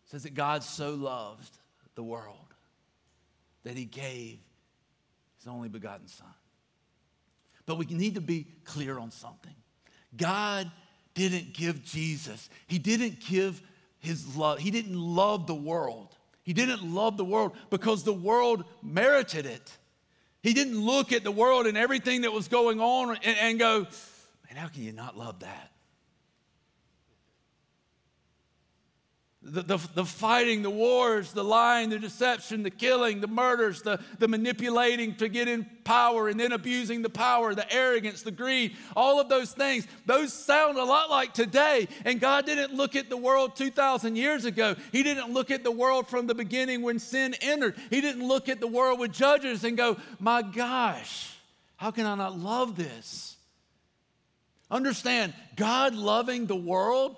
says 0.07 0.23
that 0.25 0.35
God 0.35 0.63
so 0.63 0.95
loved 0.95 1.59
the 1.95 2.03
world 2.03 2.55
that 3.65 3.77
he 3.77 3.85
gave 3.85 4.39
his 5.39 5.47
only 5.49 5.69
begotten 5.69 6.07
son. 6.07 6.35
But 7.67 7.79
we 7.79 7.87
need 7.87 8.15
to 8.17 8.21
be 8.21 8.47
clear 8.65 8.99
on 8.99 9.11
something. 9.11 9.55
God 10.17 10.71
didn't 11.15 11.55
give 11.55 11.85
Jesus, 11.85 12.49
he 12.67 12.79
didn't 12.79 13.21
give 13.21 13.63
his 13.99 14.37
love. 14.37 14.59
He 14.59 14.71
didn't 14.71 14.99
love 14.99 15.47
the 15.47 15.55
world. 15.55 16.14
He 16.45 16.53
didn't 16.53 16.95
love 16.95 17.17
the 17.17 17.25
world 17.25 17.53
because 17.71 18.05
the 18.05 18.13
world 18.13 18.65
merited 18.83 19.47
it. 19.47 19.77
He 20.43 20.53
didn't 20.53 20.79
look 20.79 21.13
at 21.13 21.25
the 21.25 21.33
world 21.33 21.67
and 21.67 21.77
everything 21.77 22.21
that 22.21 22.33
was 22.33 22.49
going 22.49 22.81
on 22.81 23.17
and, 23.25 23.39
and 23.39 23.59
go, 23.59 23.81
man, 23.81 24.57
how 24.57 24.69
can 24.69 24.83
you 24.83 24.93
not 24.93 25.17
love 25.17 25.41
that? 25.41 25.73
The, 29.47 29.63
the, 29.63 29.89
the, 29.95 30.05
fighting, 30.07 30.63
the 30.63 30.71
wars, 30.71 31.33
the 31.33 31.45
lying, 31.45 31.91
the 31.91 31.99
deception, 31.99 32.63
the 32.63 32.71
killing, 32.71 33.21
the 33.21 33.27
murders, 33.27 33.83
the, 33.83 34.01
the 34.19 34.27
manipulating 34.27 35.17
to 35.17 35.29
get 35.29 35.49
in 35.49 35.67
power 35.85 36.29
and 36.29 36.41
then 36.41 36.53
abusing 36.53 37.03
the 37.03 37.11
power, 37.11 37.55
the 37.55 37.71
arrogance, 37.71 38.23
the 38.23 38.31
greed, 38.31 38.75
all 38.97 39.21
of 39.21 39.29
those 39.29 39.53
things, 39.53 39.87
those 40.07 40.33
sound 40.33 40.79
a 40.79 40.85
lot 40.85 41.11
like 41.11 41.35
today. 41.35 41.89
And 42.07 42.21
God 42.21 42.47
didn't 42.47 42.75
look 42.75 42.97
at 42.97 43.11
the 43.11 43.19
world 43.19 43.55
2,000 43.55 44.17
years 44.17 44.47
ago. 44.47 44.77
He 44.93 45.03
didn't 45.03 45.31
look 45.35 45.51
at 45.51 45.63
the 45.63 45.71
world 45.71 46.09
from 46.09 46.27
the 46.27 46.35
beginning 46.35 46.81
when 46.81 46.99
sin 46.99 47.35
entered. 47.43 47.77
He 47.91 48.01
didn't 48.01 48.27
look 48.27 48.49
at 48.49 48.61
the 48.61 48.67
world 48.67 48.99
with 48.99 49.13
judges 49.13 49.63
and 49.63 49.77
go, 49.77 49.99
my 50.19 50.41
gosh, 50.41 51.37
how 51.77 51.91
can 51.91 52.07
I 52.07 52.15
not 52.15 52.39
love 52.39 52.77
this? 52.77 53.37
Understand, 54.71 55.35
God 55.55 55.95
loving 55.95 56.47
the 56.47 56.57
world 56.57 57.17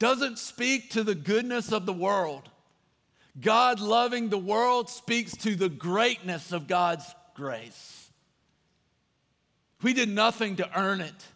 doesn't 0.00 0.38
speak 0.38 0.90
to 0.90 1.04
the 1.04 1.14
goodness 1.14 1.70
of 1.70 1.86
the 1.86 1.92
world. 1.92 2.48
God 3.40 3.78
loving 3.78 4.28
the 4.28 4.38
world 4.38 4.90
speaks 4.90 5.36
to 5.38 5.54
the 5.54 5.68
greatness 5.68 6.50
of 6.50 6.66
God's 6.66 7.14
grace. 7.34 8.10
We 9.82 9.92
did 9.92 10.08
nothing 10.08 10.56
to 10.56 10.78
earn 10.78 11.00
it. 11.00 11.26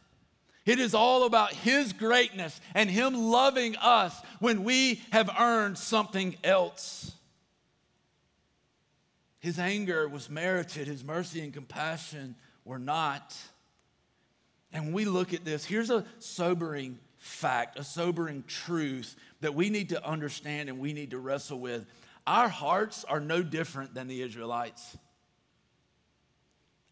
It 0.66 0.78
is 0.78 0.94
all 0.94 1.24
about 1.24 1.52
His 1.52 1.92
greatness 1.92 2.58
and 2.74 2.90
Him 2.90 3.14
loving 3.14 3.76
us 3.76 4.18
when 4.40 4.64
we 4.64 5.02
have 5.12 5.30
earned 5.38 5.78
something 5.78 6.36
else. 6.42 7.12
His 9.40 9.58
anger 9.58 10.08
was 10.08 10.30
merited, 10.30 10.86
His 10.86 11.04
mercy 11.04 11.42
and 11.42 11.52
compassion 11.52 12.34
were 12.64 12.78
not. 12.78 13.36
And 14.72 14.86
when 14.86 14.94
we 14.94 15.04
look 15.04 15.34
at 15.34 15.44
this, 15.44 15.66
here's 15.66 15.90
a 15.90 16.06
sobering 16.18 16.98
fact, 17.24 17.78
a 17.78 17.84
sobering 17.84 18.44
truth 18.46 19.16
that 19.40 19.54
we 19.54 19.70
need 19.70 19.88
to 19.88 20.06
understand 20.06 20.68
and 20.68 20.78
we 20.78 20.92
need 20.92 21.10
to 21.10 21.18
wrestle 21.18 21.58
with. 21.58 21.86
Our 22.26 22.48
hearts 22.48 23.04
are 23.04 23.20
no 23.20 23.42
different 23.42 23.94
than 23.94 24.08
the 24.08 24.20
Israelites. 24.22 24.96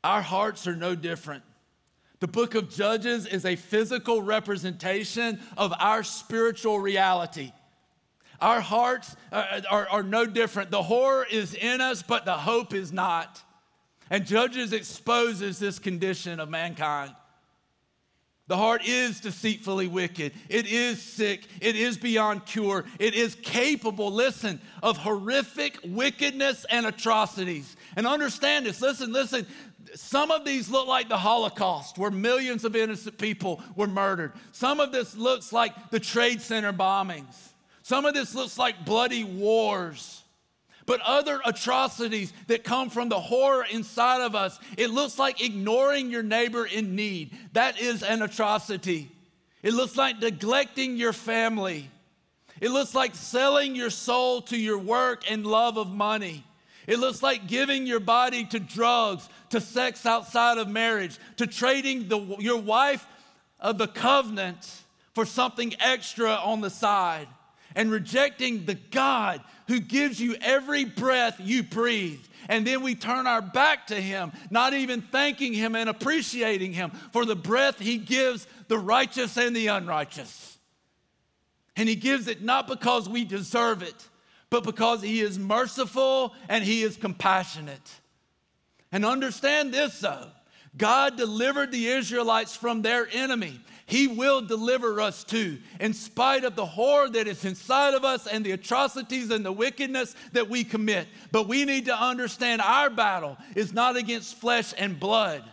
Our 0.02 0.22
hearts 0.22 0.66
are 0.66 0.74
no 0.74 0.94
different. 0.94 1.42
The 2.20 2.28
book 2.28 2.54
of 2.54 2.70
Judges 2.70 3.26
is 3.26 3.44
a 3.44 3.56
physical 3.56 4.22
representation 4.22 5.38
of 5.56 5.74
our 5.78 6.02
spiritual 6.02 6.78
reality. 6.78 7.52
Our 8.40 8.60
hearts 8.60 9.14
are, 9.32 9.46
are, 9.70 9.88
are, 9.88 10.02
no 10.02 10.26
different. 10.26 10.70
The 10.70 10.82
horror 10.82 11.26
is 11.30 11.54
in 11.54 11.80
us, 11.80 12.02
but 12.02 12.24
the 12.24 12.32
hope 12.32 12.74
is 12.74 12.90
not. 12.90 13.42
And 14.08 14.26
Judges 14.26 14.72
exposes 14.72 15.58
this 15.58 15.78
condition 15.78 16.40
of 16.40 16.48
mankind. 16.48 17.14
The 18.52 18.58
heart 18.58 18.86
is 18.86 19.18
deceitfully 19.18 19.86
wicked. 19.86 20.34
It 20.50 20.66
is 20.66 21.00
sick. 21.00 21.46
It 21.62 21.74
is 21.74 21.96
beyond 21.96 22.44
cure. 22.44 22.84
It 22.98 23.14
is 23.14 23.34
capable, 23.36 24.12
listen, 24.12 24.60
of 24.82 24.98
horrific 24.98 25.78
wickedness 25.82 26.66
and 26.68 26.84
atrocities. 26.84 27.78
And 27.96 28.06
understand 28.06 28.66
this. 28.66 28.82
Listen, 28.82 29.10
listen. 29.10 29.46
Some 29.94 30.30
of 30.30 30.44
these 30.44 30.68
look 30.68 30.86
like 30.86 31.08
the 31.08 31.16
Holocaust, 31.16 31.96
where 31.96 32.10
millions 32.10 32.66
of 32.66 32.76
innocent 32.76 33.16
people 33.16 33.62
were 33.74 33.86
murdered. 33.86 34.34
Some 34.52 34.80
of 34.80 34.92
this 34.92 35.16
looks 35.16 35.50
like 35.50 35.88
the 35.88 35.98
Trade 35.98 36.42
Center 36.42 36.74
bombings. 36.74 37.52
Some 37.82 38.04
of 38.04 38.12
this 38.12 38.34
looks 38.34 38.58
like 38.58 38.84
bloody 38.84 39.24
wars. 39.24 40.21
But 40.86 41.00
other 41.00 41.40
atrocities 41.44 42.32
that 42.48 42.64
come 42.64 42.90
from 42.90 43.08
the 43.08 43.20
horror 43.20 43.64
inside 43.70 44.20
of 44.20 44.34
us, 44.34 44.58
it 44.76 44.90
looks 44.90 45.18
like 45.18 45.44
ignoring 45.44 46.10
your 46.10 46.22
neighbor 46.22 46.66
in 46.66 46.96
need. 46.96 47.36
That 47.52 47.80
is 47.80 48.02
an 48.02 48.22
atrocity. 48.22 49.10
It 49.62 49.74
looks 49.74 49.96
like 49.96 50.20
neglecting 50.20 50.96
your 50.96 51.12
family. 51.12 51.88
It 52.60 52.70
looks 52.70 52.94
like 52.94 53.14
selling 53.14 53.76
your 53.76 53.90
soul 53.90 54.42
to 54.42 54.56
your 54.56 54.78
work 54.78 55.30
and 55.30 55.46
love 55.46 55.76
of 55.76 55.88
money. 55.88 56.44
It 56.86 56.98
looks 56.98 57.22
like 57.22 57.46
giving 57.46 57.86
your 57.86 58.00
body 58.00 58.44
to 58.46 58.58
drugs, 58.58 59.28
to 59.50 59.60
sex 59.60 60.04
outside 60.04 60.58
of 60.58 60.68
marriage, 60.68 61.18
to 61.36 61.46
trading 61.46 62.08
the, 62.08 62.18
your 62.40 62.60
wife 62.60 63.06
of 63.60 63.78
the 63.78 63.86
covenant 63.86 64.82
for 65.14 65.24
something 65.24 65.74
extra 65.78 66.34
on 66.34 66.60
the 66.60 66.70
side 66.70 67.28
and 67.74 67.90
rejecting 67.90 68.64
the 68.64 68.74
God 68.74 69.40
who 69.72 69.80
gives 69.80 70.20
you 70.20 70.36
every 70.42 70.84
breath 70.84 71.40
you 71.40 71.62
breathe. 71.62 72.20
And 72.50 72.66
then 72.66 72.82
we 72.82 72.94
turn 72.94 73.26
our 73.26 73.40
back 73.40 73.86
to 73.86 73.94
Him, 73.94 74.30
not 74.50 74.74
even 74.74 75.00
thanking 75.00 75.54
Him 75.54 75.74
and 75.74 75.88
appreciating 75.88 76.74
Him 76.74 76.90
for 77.10 77.24
the 77.24 77.34
breath 77.34 77.78
He 77.78 77.96
gives 77.96 78.46
the 78.68 78.76
righteous 78.76 79.38
and 79.38 79.56
the 79.56 79.68
unrighteous. 79.68 80.58
And 81.74 81.88
He 81.88 81.94
gives 81.94 82.28
it 82.28 82.42
not 82.42 82.68
because 82.68 83.08
we 83.08 83.24
deserve 83.24 83.82
it, 83.82 83.94
but 84.50 84.62
because 84.62 85.00
He 85.00 85.22
is 85.22 85.38
merciful 85.38 86.34
and 86.50 86.62
He 86.62 86.82
is 86.82 86.98
compassionate. 86.98 88.00
And 88.92 89.06
understand 89.06 89.72
this 89.72 90.00
though 90.00 90.26
God 90.76 91.16
delivered 91.16 91.72
the 91.72 91.86
Israelites 91.86 92.54
from 92.54 92.82
their 92.82 93.08
enemy. 93.10 93.58
He 93.92 94.08
will 94.08 94.40
deliver 94.40 95.02
us 95.02 95.22
too, 95.22 95.58
in 95.78 95.92
spite 95.92 96.44
of 96.44 96.56
the 96.56 96.64
horror 96.64 97.10
that 97.10 97.28
is 97.28 97.44
inside 97.44 97.92
of 97.92 98.06
us 98.06 98.26
and 98.26 98.42
the 98.42 98.52
atrocities 98.52 99.30
and 99.30 99.44
the 99.44 99.52
wickedness 99.52 100.16
that 100.32 100.48
we 100.48 100.64
commit. 100.64 101.08
But 101.30 101.46
we 101.46 101.66
need 101.66 101.84
to 101.84 101.94
understand 101.94 102.62
our 102.62 102.88
battle 102.88 103.36
is 103.54 103.74
not 103.74 103.98
against 103.98 104.38
flesh 104.38 104.72
and 104.78 104.98
blood, 104.98 105.44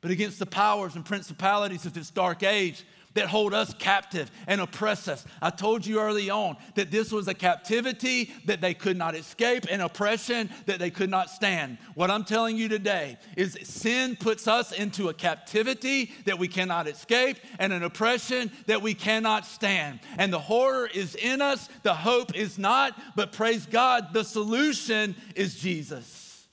but 0.00 0.10
against 0.10 0.40
the 0.40 0.46
powers 0.46 0.96
and 0.96 1.04
principalities 1.04 1.86
of 1.86 1.94
this 1.94 2.10
dark 2.10 2.42
age 2.42 2.84
that 3.16 3.26
hold 3.28 3.52
us 3.52 3.74
captive 3.74 4.30
and 4.46 4.60
oppress 4.60 5.08
us. 5.08 5.24
I 5.42 5.50
told 5.50 5.84
you 5.84 6.00
early 6.00 6.30
on 6.30 6.56
that 6.74 6.90
this 6.90 7.10
was 7.10 7.28
a 7.28 7.34
captivity 7.34 8.32
that 8.44 8.60
they 8.60 8.74
could 8.74 8.96
not 8.96 9.14
escape, 9.14 9.66
an 9.70 9.80
oppression 9.80 10.50
that 10.66 10.78
they 10.78 10.90
could 10.90 11.10
not 11.10 11.30
stand. 11.30 11.78
What 11.94 12.10
I'm 12.10 12.24
telling 12.24 12.56
you 12.56 12.68
today 12.68 13.18
is 13.36 13.58
sin 13.62 14.16
puts 14.16 14.46
us 14.46 14.72
into 14.72 15.08
a 15.08 15.14
captivity 15.14 16.12
that 16.26 16.38
we 16.38 16.46
cannot 16.46 16.86
escape 16.86 17.38
and 17.58 17.72
an 17.72 17.82
oppression 17.82 18.52
that 18.66 18.82
we 18.82 18.94
cannot 18.94 19.46
stand. 19.46 20.00
And 20.18 20.32
the 20.32 20.38
horror 20.38 20.88
is 20.92 21.14
in 21.14 21.42
us, 21.42 21.68
the 21.82 21.94
hope 21.94 22.36
is 22.36 22.58
not, 22.58 22.94
but 23.16 23.32
praise 23.32 23.66
God, 23.66 24.12
the 24.12 24.24
solution 24.24 25.16
is 25.34 25.56
Jesus. 25.56 26.46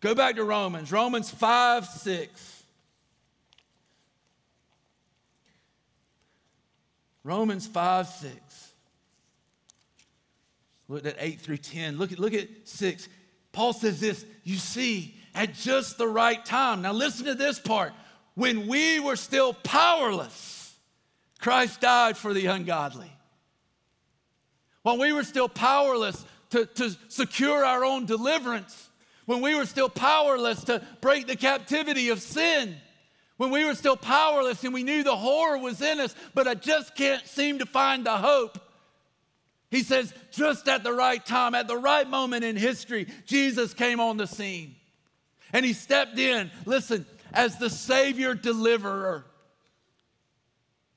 Go 0.00 0.14
back 0.14 0.36
to 0.36 0.44
Romans, 0.44 0.92
Romans 0.92 1.30
5 1.30 1.84
6. 1.86 2.57
Romans 7.24 7.66
5 7.66 8.08
6. 8.08 8.72
Look 10.88 11.04
at 11.04 11.16
8 11.18 11.40
through 11.40 11.58
10. 11.58 11.98
Look 11.98 12.12
at, 12.12 12.18
look 12.18 12.34
at 12.34 12.48
6. 12.64 13.08
Paul 13.52 13.72
says 13.72 14.00
this 14.00 14.24
You 14.44 14.56
see, 14.56 15.14
at 15.34 15.54
just 15.54 15.98
the 15.98 16.08
right 16.08 16.44
time. 16.44 16.82
Now, 16.82 16.92
listen 16.92 17.26
to 17.26 17.34
this 17.34 17.58
part. 17.58 17.92
When 18.34 18.68
we 18.68 19.00
were 19.00 19.16
still 19.16 19.52
powerless, 19.52 20.74
Christ 21.40 21.80
died 21.80 22.16
for 22.16 22.32
the 22.32 22.46
ungodly. 22.46 23.12
When 24.82 24.98
we 24.98 25.12
were 25.12 25.24
still 25.24 25.48
powerless 25.48 26.24
to, 26.50 26.66
to 26.66 26.96
secure 27.08 27.64
our 27.64 27.84
own 27.84 28.06
deliverance, 28.06 28.88
when 29.26 29.42
we 29.42 29.54
were 29.54 29.66
still 29.66 29.88
powerless 29.88 30.64
to 30.64 30.82
break 31.00 31.26
the 31.26 31.36
captivity 31.36 32.08
of 32.08 32.22
sin, 32.22 32.76
when 33.38 33.50
we 33.50 33.64
were 33.64 33.74
still 33.74 33.96
powerless 33.96 34.62
and 34.64 34.74
we 34.74 34.82
knew 34.82 35.02
the 35.02 35.16
horror 35.16 35.58
was 35.58 35.80
in 35.80 36.00
us, 36.00 36.14
but 36.34 36.46
I 36.46 36.54
just 36.54 36.94
can't 36.94 37.26
seem 37.26 37.60
to 37.60 37.66
find 37.66 38.04
the 38.04 38.16
hope. 38.16 38.58
He 39.70 39.82
says, 39.82 40.12
just 40.32 40.68
at 40.68 40.82
the 40.82 40.92
right 40.92 41.24
time, 41.24 41.54
at 41.54 41.68
the 41.68 41.76
right 41.76 42.08
moment 42.08 42.44
in 42.44 42.56
history, 42.56 43.06
Jesus 43.26 43.74
came 43.74 44.00
on 44.00 44.16
the 44.16 44.26
scene. 44.26 44.74
And 45.52 45.64
he 45.64 45.72
stepped 45.72 46.18
in, 46.18 46.50
listen, 46.66 47.06
as 47.32 47.58
the 47.58 47.70
Savior 47.70 48.34
deliverer. 48.34 49.24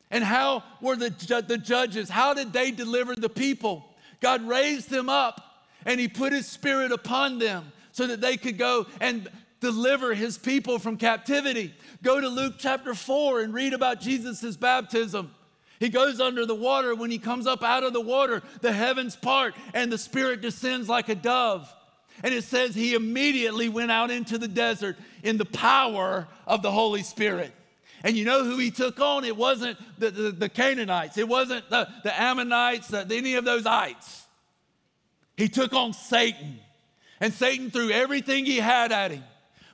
And 0.09 0.23
how 0.23 0.63
were 0.81 0.95
the, 0.95 1.09
the 1.47 1.57
judges? 1.57 2.09
How 2.09 2.33
did 2.33 2.51
they 2.51 2.71
deliver 2.71 3.15
the 3.15 3.29
people? 3.29 3.85
God 4.19 4.47
raised 4.47 4.89
them 4.89 5.09
up 5.09 5.65
and 5.85 5.99
he 5.99 6.07
put 6.07 6.33
his 6.33 6.47
spirit 6.47 6.91
upon 6.91 7.39
them 7.39 7.71
so 7.91 8.07
that 8.07 8.19
they 8.19 8.37
could 8.37 8.57
go 8.57 8.87
and 8.99 9.29
deliver 9.61 10.13
his 10.13 10.37
people 10.37 10.79
from 10.79 10.97
captivity. 10.97 11.73
Go 12.03 12.19
to 12.19 12.27
Luke 12.27 12.55
chapter 12.57 12.93
4 12.93 13.41
and 13.41 13.53
read 13.53 13.73
about 13.73 14.01
Jesus' 14.01 14.57
baptism. 14.57 15.31
He 15.79 15.89
goes 15.89 16.19
under 16.19 16.45
the 16.45 16.55
water. 16.55 16.93
When 16.93 17.09
he 17.09 17.17
comes 17.17 17.47
up 17.47 17.63
out 17.63 17.83
of 17.83 17.93
the 17.93 18.01
water, 18.01 18.41
the 18.59 18.73
heavens 18.73 19.15
part 19.15 19.55
and 19.73 19.91
the 19.91 19.97
Spirit 19.97 20.41
descends 20.41 20.89
like 20.89 21.09
a 21.09 21.15
dove. 21.15 21.73
And 22.23 22.33
it 22.33 22.43
says 22.43 22.75
he 22.75 22.93
immediately 22.93 23.69
went 23.69 23.91
out 23.91 24.11
into 24.11 24.37
the 24.37 24.47
desert 24.47 24.97
in 25.23 25.37
the 25.37 25.45
power 25.45 26.27
of 26.45 26.61
the 26.61 26.71
Holy 26.71 27.03
Spirit. 27.03 27.51
And 28.03 28.17
you 28.17 28.25
know 28.25 28.43
who 28.43 28.57
he 28.57 28.71
took 28.71 28.99
on? 28.99 29.23
It 29.25 29.37
wasn't 29.37 29.77
the, 29.99 30.09
the, 30.11 30.31
the 30.31 30.49
Canaanites, 30.49 31.17
it 31.17 31.27
wasn't 31.27 31.69
the, 31.69 31.87
the 32.03 32.19
Ammonites, 32.19 32.87
the, 32.87 33.07
any 33.11 33.35
of 33.35 33.45
those 33.45 33.65
ites. 33.65 34.25
He 35.37 35.47
took 35.47 35.73
on 35.73 35.93
Satan. 35.93 36.59
And 37.19 37.31
Satan 37.31 37.69
threw 37.69 37.91
everything 37.91 38.45
he 38.45 38.57
had 38.57 38.91
at 38.91 39.11
him. 39.11 39.23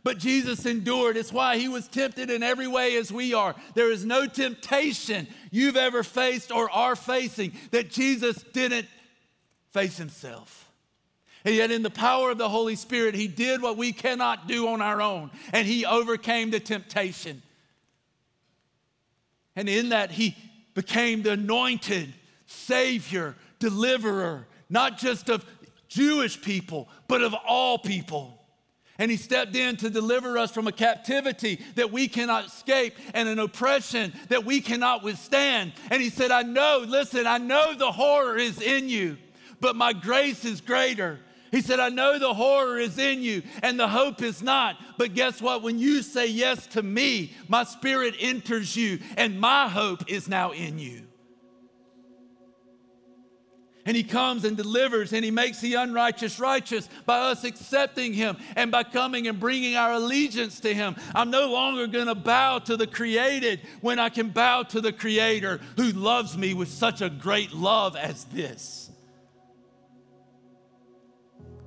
But 0.08 0.20
Jesus 0.20 0.66
endured. 0.66 1.18
It's 1.18 1.34
why 1.34 1.58
he 1.58 1.68
was 1.68 1.90
tempted 1.90 2.30
in 2.30 2.42
every 2.42 2.70
way 2.70 2.96
as 2.96 3.12
we 3.12 3.34
are. 3.34 3.54
There 3.74 3.92
is 3.92 4.06
no 4.06 4.26
temptation 4.26 5.28
you've 5.52 5.76
ever 5.76 6.02
faced 6.02 6.50
or 6.50 6.72
are 6.72 6.96
facing 6.96 7.52
that 7.72 7.90
Jesus 7.90 8.42
didn't 8.54 8.88
face 9.74 9.98
himself. 9.98 10.72
And 11.44 11.54
yet, 11.54 11.72
in 11.72 11.84
the 11.84 11.90
power 11.90 12.32
of 12.32 12.38
the 12.38 12.48
Holy 12.48 12.78
Spirit, 12.78 13.16
he 13.16 13.28
did 13.28 13.62
what 13.62 13.76
we 13.76 13.92
cannot 13.92 14.48
do 14.48 14.70
on 14.70 14.82
our 14.82 15.02
own, 15.02 15.30
and 15.52 15.68
he 15.68 15.86
overcame 15.86 16.52
the 16.52 16.62
temptation. 16.62 17.42
And 19.58 19.68
in 19.68 19.90
that, 19.90 20.12
he 20.12 20.38
became 20.74 21.22
the 21.22 21.34
anointed 21.34 22.14
Savior, 22.46 23.36
deliverer, 23.60 24.48
not 24.70 25.00
just 25.00 25.28
of 25.28 25.46
Jewish 25.90 26.42
people, 26.42 26.88
but 27.10 27.22
of 27.22 27.36
all 27.46 27.78
people. 27.78 28.37
And 29.00 29.12
he 29.12 29.18
stepped 29.18 29.56
in 29.56 29.78
to 29.78 29.90
deliver 29.90 30.38
us 30.38 30.52
from 30.52 30.68
a 30.68 30.72
captivity 30.72 31.62
that 31.76 31.92
we 31.92 32.08
cannot 32.08 32.48
escape 32.48 32.96
and 33.14 33.30
an 33.30 33.40
oppression 33.40 34.12
that 34.30 34.44
we 34.44 34.60
cannot 34.60 35.04
withstand. 35.04 35.74
And 35.92 36.02
he 36.02 36.10
said, 36.10 36.32
I 36.32 36.42
know, 36.42 36.84
listen, 36.88 37.28
I 37.28 37.38
know 37.38 37.76
the 37.76 37.92
horror 37.92 38.38
is 38.38 38.60
in 38.60 38.90
you, 38.90 39.18
but 39.60 39.76
my 39.76 39.94
grace 39.94 40.46
is 40.46 40.62
greater. 40.62 41.20
He 41.52 41.62
said, 41.62 41.80
I 41.80 41.90
know 41.90 42.20
the 42.20 42.34
horror 42.34 42.78
is 42.78 42.98
in 42.98 43.22
you 43.22 43.42
and 43.64 43.80
the 43.80 43.88
hope 43.88 44.22
is 44.22 44.42
not. 44.42 44.76
But 44.98 45.14
guess 45.14 45.42
what? 45.42 45.62
When 45.62 45.80
you 45.80 46.02
say 46.02 46.28
yes 46.28 46.68
to 46.68 46.84
me, 46.84 47.34
my 47.48 47.64
spirit 47.64 48.16
enters 48.20 48.76
you 48.76 49.00
and 49.16 49.40
my 49.40 49.70
hope 49.70 50.12
is 50.12 50.28
now 50.28 50.52
in 50.52 50.78
you 50.78 51.07
and 53.88 53.96
he 53.96 54.04
comes 54.04 54.44
and 54.44 54.58
delivers 54.58 55.14
and 55.14 55.24
he 55.24 55.32
makes 55.32 55.62
the 55.62 55.76
unrighteous 55.76 56.40
righteous 56.40 56.90
by 57.06 57.18
us 57.20 57.46
accepting 57.46 58.14
him 58.14 58.36
and 58.58 58.70
by 58.70 58.84
coming 58.84 59.28
and 59.28 59.40
bringing 59.40 59.78
our 59.78 59.94
allegiance 59.94 60.60
to 60.60 60.74
him. 60.74 60.96
I'm 61.16 61.32
no 61.32 61.50
longer 61.50 61.88
going 61.88 62.08
to 62.08 62.16
bow 62.16 62.60
to 62.60 62.76
the 62.76 62.86
created 62.86 63.62
when 63.80 63.98
I 63.98 64.10
can 64.10 64.30
bow 64.30 64.64
to 64.64 64.82
the 64.82 64.92
creator 64.92 65.62
who 65.78 65.94
loves 65.94 66.38
me 66.38 66.54
with 66.54 66.68
such 66.68 67.02
a 67.02 67.10
great 67.10 67.54
love 67.54 67.96
as 67.96 68.26
this. 68.26 68.92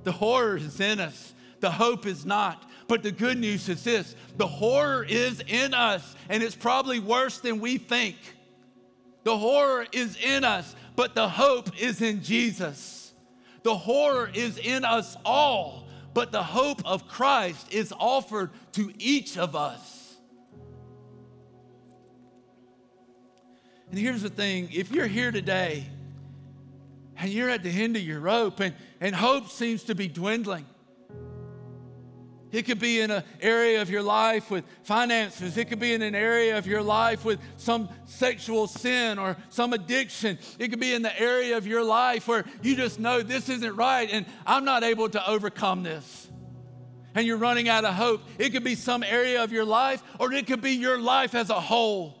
The 0.03 0.11
horror 0.11 0.57
is 0.57 0.79
in 0.79 0.99
us, 0.99 1.33
the 1.59 1.71
hope 1.71 2.05
is 2.05 2.23
not. 2.23 2.69
But 2.87 3.03
the 3.03 3.11
good 3.11 3.37
news 3.39 3.67
is 3.67 3.83
this 3.83 4.15
the 4.37 4.47
horror 4.47 5.03
is 5.07 5.41
in 5.47 5.73
us, 5.73 6.15
and 6.29 6.43
it's 6.43 6.55
probably 6.55 6.99
worse 6.99 7.39
than 7.39 7.59
we 7.59 7.79
think. 7.79 8.17
The 9.23 9.37
horror 9.37 9.85
is 9.91 10.17
in 10.17 10.43
us, 10.43 10.75
but 11.01 11.15
the 11.15 11.27
hope 11.27 11.81
is 11.81 11.99
in 11.99 12.21
Jesus. 12.21 13.11
The 13.63 13.75
horror 13.75 14.29
is 14.35 14.59
in 14.59 14.85
us 14.85 15.17
all, 15.25 15.87
but 16.13 16.31
the 16.31 16.43
hope 16.43 16.79
of 16.85 17.07
Christ 17.07 17.73
is 17.73 17.91
offered 17.97 18.51
to 18.73 18.93
each 18.99 19.35
of 19.35 19.55
us. 19.55 20.15
And 23.89 23.97
here's 23.97 24.21
the 24.21 24.29
thing 24.29 24.69
if 24.71 24.91
you're 24.91 25.07
here 25.07 25.31
today 25.31 25.87
and 27.17 27.31
you're 27.31 27.49
at 27.49 27.63
the 27.63 27.71
end 27.71 27.95
of 27.95 28.03
your 28.03 28.19
rope 28.19 28.59
and, 28.59 28.75
and 28.99 29.15
hope 29.15 29.49
seems 29.49 29.81
to 29.85 29.95
be 29.95 30.07
dwindling, 30.07 30.67
it 32.51 32.63
could 32.63 32.79
be 32.79 32.99
in 32.99 33.11
an 33.11 33.23
area 33.39 33.81
of 33.81 33.89
your 33.89 34.01
life 34.01 34.51
with 34.51 34.65
finances. 34.83 35.57
It 35.57 35.69
could 35.69 35.79
be 35.79 35.93
in 35.93 36.01
an 36.01 36.15
area 36.15 36.57
of 36.57 36.67
your 36.67 36.81
life 36.81 37.23
with 37.23 37.39
some 37.57 37.89
sexual 38.05 38.67
sin 38.67 39.17
or 39.17 39.37
some 39.49 39.73
addiction. 39.73 40.37
It 40.59 40.67
could 40.67 40.79
be 40.79 40.93
in 40.93 41.01
the 41.01 41.17
area 41.19 41.55
of 41.57 41.65
your 41.65 41.83
life 41.83 42.27
where 42.27 42.45
you 42.61 42.75
just 42.75 42.99
know 42.99 43.21
this 43.21 43.47
isn't 43.47 43.75
right 43.75 44.09
and 44.11 44.25
I'm 44.45 44.65
not 44.65 44.83
able 44.83 45.09
to 45.09 45.29
overcome 45.29 45.83
this. 45.83 46.29
And 47.15 47.25
you're 47.25 47.37
running 47.37 47.69
out 47.69 47.85
of 47.85 47.93
hope. 47.93 48.21
It 48.37 48.51
could 48.51 48.63
be 48.63 48.75
some 48.75 49.03
area 49.03 49.43
of 49.43 49.51
your 49.51 49.65
life 49.65 50.03
or 50.19 50.33
it 50.33 50.47
could 50.47 50.61
be 50.61 50.71
your 50.71 50.99
life 50.99 51.35
as 51.35 51.49
a 51.49 51.59
whole. 51.59 52.17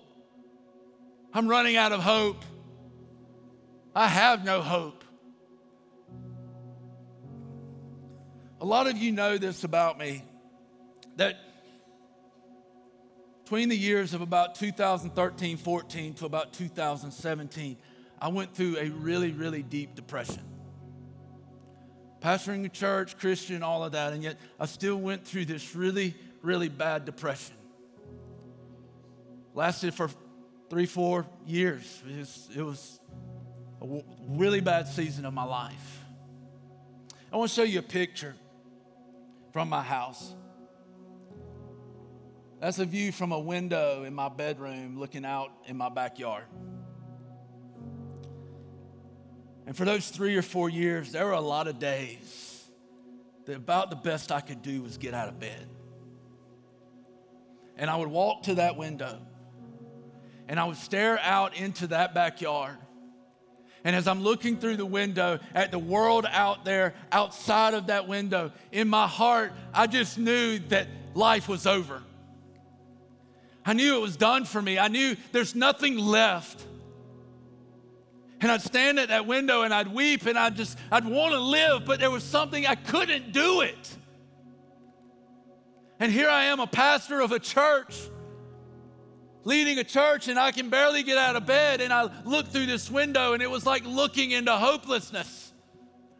I'm 1.33 1.47
running 1.47 1.75
out 1.75 1.91
of 1.91 2.01
hope. 2.01 2.43
I 3.93 4.07
have 4.07 4.45
no 4.45 4.61
hope. 4.61 5.00
A 8.61 8.65
lot 8.65 8.85
of 8.85 8.95
you 8.95 9.11
know 9.11 9.39
this 9.39 9.63
about 9.63 9.97
me 9.97 10.23
that 11.15 11.35
between 13.43 13.69
the 13.69 13.75
years 13.75 14.13
of 14.13 14.21
about 14.21 14.53
2013 14.53 15.57
14 15.57 16.13
to 16.13 16.25
about 16.27 16.53
2017, 16.53 17.77
I 18.21 18.27
went 18.27 18.53
through 18.53 18.77
a 18.77 18.89
really, 18.89 19.31
really 19.31 19.63
deep 19.63 19.95
depression. 19.95 20.43
Pastoring 22.21 22.63
a 22.63 22.69
church, 22.69 23.17
Christian, 23.17 23.63
all 23.63 23.83
of 23.83 23.93
that, 23.93 24.13
and 24.13 24.21
yet 24.21 24.37
I 24.59 24.67
still 24.67 24.97
went 24.97 25.25
through 25.25 25.45
this 25.45 25.75
really, 25.75 26.13
really 26.43 26.69
bad 26.69 27.03
depression. 27.05 27.55
Lasted 29.55 29.95
for 29.95 30.07
three, 30.69 30.85
four 30.85 31.25
years. 31.47 32.03
It 32.07 32.19
was, 32.19 32.49
it 32.55 32.61
was 32.61 32.99
a 33.81 34.03
really 34.29 34.61
bad 34.61 34.87
season 34.87 35.25
of 35.25 35.33
my 35.33 35.45
life. 35.45 35.99
I 37.33 37.37
want 37.37 37.49
to 37.49 37.55
show 37.55 37.63
you 37.63 37.79
a 37.79 37.81
picture 37.81 38.35
from 39.51 39.69
my 39.69 39.81
house. 39.81 40.35
That's 42.59 42.79
a 42.79 42.85
view 42.85 43.11
from 43.11 43.31
a 43.31 43.39
window 43.39 44.03
in 44.03 44.13
my 44.13 44.29
bedroom 44.29 44.99
looking 44.99 45.25
out 45.25 45.51
in 45.65 45.77
my 45.77 45.89
backyard. 45.89 46.45
And 49.65 49.75
for 49.75 49.85
those 49.85 50.09
three 50.09 50.35
or 50.35 50.41
four 50.41 50.69
years, 50.69 51.11
there 51.11 51.25
were 51.25 51.31
a 51.31 51.41
lot 51.41 51.67
of 51.67 51.79
days 51.79 52.63
that 53.45 53.55
about 53.55 53.89
the 53.89 53.95
best 53.95 54.31
I 54.31 54.41
could 54.41 54.61
do 54.61 54.81
was 54.81 54.97
get 54.97 55.13
out 55.13 55.27
of 55.27 55.39
bed. 55.39 55.67
And 57.77 57.89
I 57.89 57.95
would 57.95 58.09
walk 58.09 58.43
to 58.43 58.55
that 58.55 58.77
window 58.77 59.19
and 60.47 60.59
I 60.59 60.65
would 60.65 60.77
stare 60.77 61.17
out 61.19 61.55
into 61.55 61.87
that 61.87 62.13
backyard. 62.13 62.77
And 63.83 63.95
as 63.95 64.07
I'm 64.07 64.21
looking 64.21 64.57
through 64.57 64.77
the 64.77 64.85
window 64.85 65.39
at 65.55 65.71
the 65.71 65.79
world 65.79 66.25
out 66.29 66.65
there, 66.65 66.93
outside 67.11 67.73
of 67.73 67.87
that 67.87 68.07
window, 68.07 68.51
in 68.71 68.87
my 68.87 69.07
heart, 69.07 69.53
I 69.73 69.87
just 69.87 70.17
knew 70.17 70.59
that 70.69 70.87
life 71.15 71.47
was 71.47 71.65
over. 71.65 72.03
I 73.65 73.73
knew 73.73 73.97
it 73.97 74.01
was 74.01 74.17
done 74.17 74.45
for 74.45 74.61
me. 74.61 74.77
I 74.77 74.87
knew 74.87 75.15
there's 75.31 75.55
nothing 75.55 75.97
left. 75.97 76.63
And 78.39 78.51
I'd 78.51 78.61
stand 78.61 78.99
at 78.99 79.09
that 79.09 79.27
window 79.27 79.61
and 79.63 79.73
I'd 79.73 79.87
weep 79.87 80.25
and 80.25 80.37
I'd 80.37 80.55
just, 80.55 80.77
I'd 80.91 81.05
want 81.05 81.33
to 81.33 81.39
live, 81.39 81.85
but 81.85 81.99
there 81.99 82.09
was 82.09 82.23
something 82.23 82.65
I 82.65 82.75
couldn't 82.75 83.31
do 83.31 83.61
it. 83.61 83.97
And 85.99 86.11
here 86.11 86.29
I 86.29 86.45
am, 86.45 86.59
a 86.59 86.65
pastor 86.65 87.21
of 87.21 87.31
a 87.31 87.39
church 87.39 87.95
leading 89.43 89.79
a 89.79 89.83
church 89.83 90.27
and 90.27 90.37
I 90.37 90.51
can 90.51 90.69
barely 90.69 91.03
get 91.03 91.17
out 91.17 91.35
of 91.35 91.45
bed. 91.45 91.81
And 91.81 91.91
I 91.91 92.09
looked 92.25 92.49
through 92.49 92.67
this 92.67 92.89
window 92.89 93.33
and 93.33 93.41
it 93.41 93.49
was 93.49 93.65
like 93.65 93.85
looking 93.85 94.31
into 94.31 94.51
hopelessness. 94.51 95.53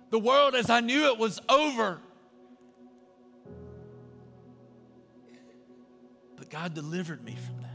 The 0.10 0.20
world 0.20 0.56
as 0.56 0.70
I 0.70 0.82
knew 0.82 1.06
it 1.08 1.18
was 1.18 1.40
over. 1.48 2.00
But 6.36 6.50
God 6.50 6.74
delivered 6.74 7.24
me 7.24 7.36
from 7.36 7.62
that. 7.62 7.68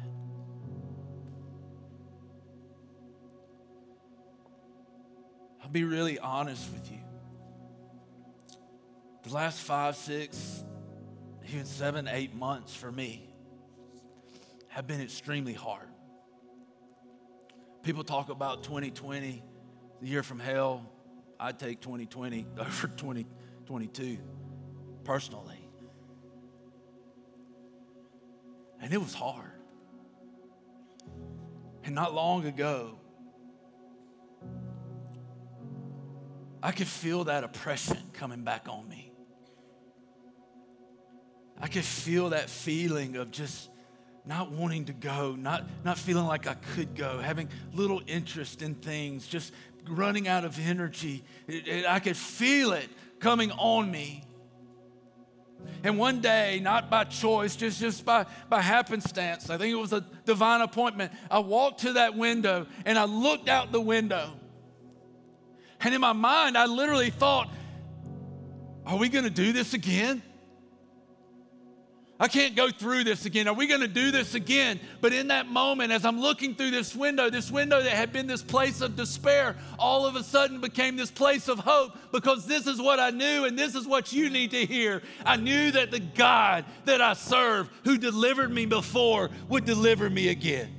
I'll 5.63 5.71
be 5.71 5.85
really 5.85 6.19
honest 6.19 6.71
with 6.73 6.91
you. 6.91 6.99
the 9.23 9.35
last 9.35 9.59
five, 9.61 9.97
six, 9.97 10.63
even 11.49 11.65
seven, 11.65 12.07
eight 12.07 12.35
months 12.35 12.75
for 12.75 12.93
me 12.93 13.36
have 14.77 14.87
been 14.87 15.01
extremely 15.01 15.55
hard. 15.55 15.89
People 17.83 18.05
talk 18.05 18.29
about 18.29 18.63
2020, 18.63 19.43
the 20.03 20.07
year 20.07 20.23
from 20.23 20.39
hell. 20.39 20.85
I 21.41 21.53
take 21.53 21.81
2020 21.81 22.47
over 22.59 22.87
2022 22.97 24.19
personally. 25.03 25.67
And 28.83 28.93
it 28.93 28.99
was 28.99 29.15
hard. 29.15 29.51
And 31.85 31.95
not 31.95 32.13
long 32.13 32.45
ago, 32.45 32.99
I 36.63 36.73
could 36.73 36.87
feel 36.87 37.25
that 37.25 37.45
oppression 37.45 37.97
coming 38.13 38.45
back 38.45 38.67
on 38.69 38.87
me. 38.91 39.11
I 41.59 41.69
could 41.69 41.85
feel 41.85 42.29
that 42.31 42.51
feeling 42.51 43.17
of 43.17 43.31
just 43.31 43.71
not 44.27 44.51
wanting 44.51 44.87
to 44.87 44.93
go, 44.93 45.37
not, 45.37 45.65
not 45.85 45.99
feeling 45.99 46.27
like 46.27 46.47
I 46.47 46.55
could 46.55 46.95
go, 46.95 47.19
having 47.19 47.49
little 47.73 48.03
interest 48.07 48.61
in 48.61 48.75
things, 48.75 49.27
just 49.27 49.53
running 49.89 50.27
out 50.27 50.45
of 50.45 50.59
energy. 50.59 51.23
It, 51.47 51.69
it, 51.69 51.87
I 51.87 52.01
could 52.01 52.17
feel 52.17 52.73
it 52.73 52.89
coming 53.21 53.53
on 53.53 53.91
me. 53.91 54.25
And 55.85 55.99
one 55.99 56.21
day, 56.21 56.61
not 56.63 56.91
by 56.91 57.05
choice, 57.05 57.57
just, 57.57 57.81
just 57.81 58.05
by, 58.05 58.27
by 58.49 58.61
happenstance, 58.61 59.49
I 59.49 59.57
think 59.59 59.73
it 59.73 59.77
was 59.77 59.93
a 59.93 60.05
divine 60.25 60.61
appointment, 60.61 61.13
I 61.31 61.39
walked 61.39 61.81
to 61.81 61.95
that 61.95 62.17
window 62.17 62.67
and 62.85 62.99
I 62.99 63.05
looked 63.05 63.49
out 63.49 63.73
the 63.73 63.81
window. 63.81 64.33
And 65.81 65.95
in 65.95 66.01
my 66.01 66.13
mind, 66.13 66.59
I 66.59 66.67
literally 66.67 67.11
thought, 67.11 67.49
are 68.85 68.97
we 68.97 69.09
going 69.09 69.25
to 69.25 69.31
do 69.31 69.53
this 69.53 69.75
again? 69.75 70.23
I 72.19 72.29
can't 72.29 72.57
go 72.57 72.71
through 72.71 73.05
this 73.05 73.27
again. 73.27 73.47
Are 73.47 73.53
we 73.53 73.67
going 73.67 73.83
to 73.83 73.89
do 73.89 74.11
this 74.11 74.35
again? 74.35 74.81
But 75.03 75.13
in 75.13 75.29
that 75.29 75.49
moment, 75.49 75.93
as 75.93 76.07
I'm 76.07 76.19
looking 76.19 76.55
through 76.55 76.71
this 76.71 76.97
window, 76.97 77.29
this 77.29 77.51
window 77.51 77.83
that 77.83 77.93
had 77.93 78.11
been 78.11 78.27
this 78.27 78.43
place 78.43 78.81
of 78.81 78.97
despair, 78.97 79.55
all 79.79 80.07
of 80.07 80.17
a 80.17 80.23
sudden 80.23 80.59
became 80.63 80.97
this 80.97 81.11
place 81.11 81.47
of 81.47 81.59
hope 81.59 81.93
because 82.13 82.47
this 82.47 82.67
is 82.67 82.81
what 82.81 82.99
I 82.99 83.11
knew 83.11 83.45
and 83.45 83.59
this 83.59 83.75
is 83.75 83.87
what 83.87 84.15
you 84.15 84.31
need 84.31 84.53
to 84.53 84.65
hear. 84.65 85.03
I 85.27 85.37
knew 85.37 85.71
that 85.73 85.91
the 85.91 86.01
God 86.01 86.65
that 86.87 87.03
I 87.03 87.13
serve, 87.13 87.69
who 87.85 87.99
delivered 87.99 88.51
me 88.51 88.65
before, 88.65 89.29
would 89.51 89.67
deliver 89.67 90.09
me 90.09 90.29
again. 90.29 90.75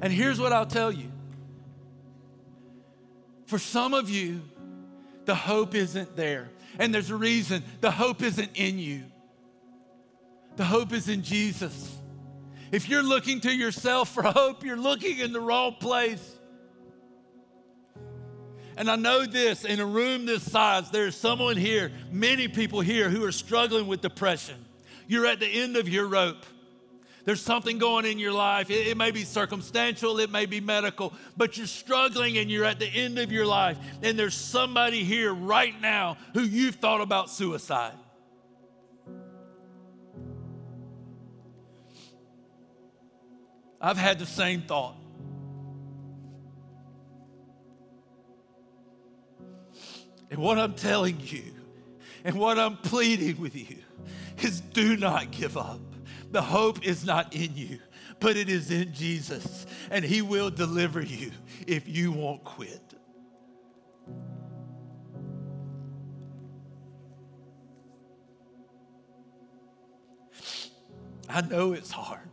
And 0.00 0.12
here's 0.12 0.40
what 0.40 0.52
I'll 0.52 0.66
tell 0.66 0.90
you 0.90 1.12
for 3.48 3.58
some 3.58 3.94
of 3.94 4.10
you, 4.10 4.42
the 5.24 5.34
hope 5.34 5.74
isn't 5.74 6.16
there. 6.16 6.50
And 6.78 6.94
there's 6.94 7.10
a 7.10 7.16
reason 7.16 7.64
the 7.80 7.90
hope 7.90 8.22
isn't 8.22 8.50
in 8.54 8.78
you, 8.78 9.04
the 10.56 10.64
hope 10.64 10.92
is 10.92 11.08
in 11.08 11.22
Jesus. 11.22 11.96
If 12.70 12.90
you're 12.90 13.02
looking 13.02 13.40
to 13.40 13.50
yourself 13.50 14.10
for 14.10 14.22
hope, 14.22 14.62
you're 14.62 14.76
looking 14.76 15.18
in 15.18 15.32
the 15.32 15.40
wrong 15.40 15.76
place. 15.80 16.36
And 18.76 18.90
I 18.90 18.96
know 18.96 19.24
this 19.24 19.64
in 19.64 19.80
a 19.80 19.86
room 19.86 20.26
this 20.26 20.48
size, 20.48 20.90
there's 20.90 21.16
someone 21.16 21.56
here, 21.56 21.90
many 22.12 22.46
people 22.46 22.80
here 22.80 23.08
who 23.08 23.24
are 23.24 23.32
struggling 23.32 23.86
with 23.86 24.02
depression. 24.02 24.62
You're 25.06 25.26
at 25.26 25.40
the 25.40 25.46
end 25.46 25.78
of 25.78 25.88
your 25.88 26.06
rope. 26.06 26.44
There's 27.28 27.42
something 27.42 27.76
going 27.76 28.06
in 28.06 28.18
your 28.18 28.32
life. 28.32 28.70
It, 28.70 28.86
it, 28.86 28.96
may 28.96 29.10
be 29.10 29.22
circumstantial, 29.22 30.18
it 30.18 30.30
may 30.30 30.46
be 30.46 30.62
medical, 30.62 31.12
but 31.36 31.58
you're 31.58 31.66
struggling 31.66 32.38
and 32.38 32.50
you're 32.50 32.64
at 32.64 32.78
the 32.78 32.86
end 32.86 33.18
of 33.18 33.30
your 33.30 33.44
life. 33.44 33.76
And 34.02 34.18
there's 34.18 34.32
somebody 34.32 35.04
here 35.04 35.34
right 35.34 35.78
now 35.78 36.16
who 36.32 36.40
you've 36.40 36.76
thought 36.76 37.02
about 37.02 37.28
suicide. 37.28 37.92
I've 43.78 43.98
had 43.98 44.18
the 44.18 44.24
same 44.24 44.62
thought. 44.62 44.96
And 50.30 50.40
what 50.40 50.58
I'm 50.58 50.72
telling 50.72 51.20
you 51.20 51.52
and 52.24 52.36
what 52.36 52.58
I'm 52.58 52.78
pleading 52.78 53.38
with 53.38 53.54
you 53.54 53.76
is 54.38 54.62
do 54.62 54.96
not 54.96 55.30
give 55.30 55.58
up. 55.58 55.87
The 56.30 56.42
hope 56.42 56.84
is 56.84 57.04
not 57.04 57.34
in 57.34 57.56
you, 57.56 57.78
but 58.20 58.36
it 58.36 58.48
is 58.48 58.70
in 58.70 58.92
Jesus, 58.92 59.66
and 59.90 60.04
He 60.04 60.22
will 60.22 60.50
deliver 60.50 61.00
you 61.00 61.30
if 61.66 61.88
you 61.88 62.12
won't 62.12 62.44
quit. 62.44 62.82
I 71.28 71.42
know 71.42 71.72
it's 71.72 71.90
hard. 71.90 72.28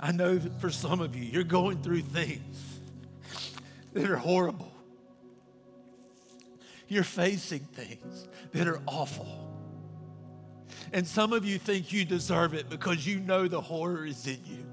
I 0.00 0.12
know 0.12 0.36
that 0.36 0.60
for 0.60 0.70
some 0.70 1.00
of 1.00 1.16
you, 1.16 1.24
you're 1.24 1.42
going 1.42 1.82
through 1.82 2.02
things 2.02 2.80
that 3.92 4.08
are 4.08 4.16
horrible. 4.16 4.72
You're 6.86 7.04
facing 7.04 7.60
things 7.60 8.28
that 8.52 8.68
are 8.68 8.80
awful. 8.86 9.47
And 10.92 11.06
some 11.06 11.32
of 11.32 11.44
you 11.44 11.58
think 11.58 11.92
you 11.92 12.04
deserve 12.04 12.54
it 12.54 12.70
because 12.70 13.06
you 13.06 13.20
know 13.20 13.48
the 13.48 13.60
horror 13.60 14.06
is 14.06 14.26
in 14.26 14.40
you. 14.44 14.64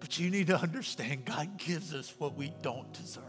But 0.00 0.18
you 0.18 0.30
need 0.30 0.48
to 0.48 0.58
understand 0.58 1.24
God 1.24 1.56
gives 1.58 1.94
us 1.94 2.12
what 2.18 2.34
we 2.34 2.52
don't 2.60 2.92
deserve. 2.92 3.24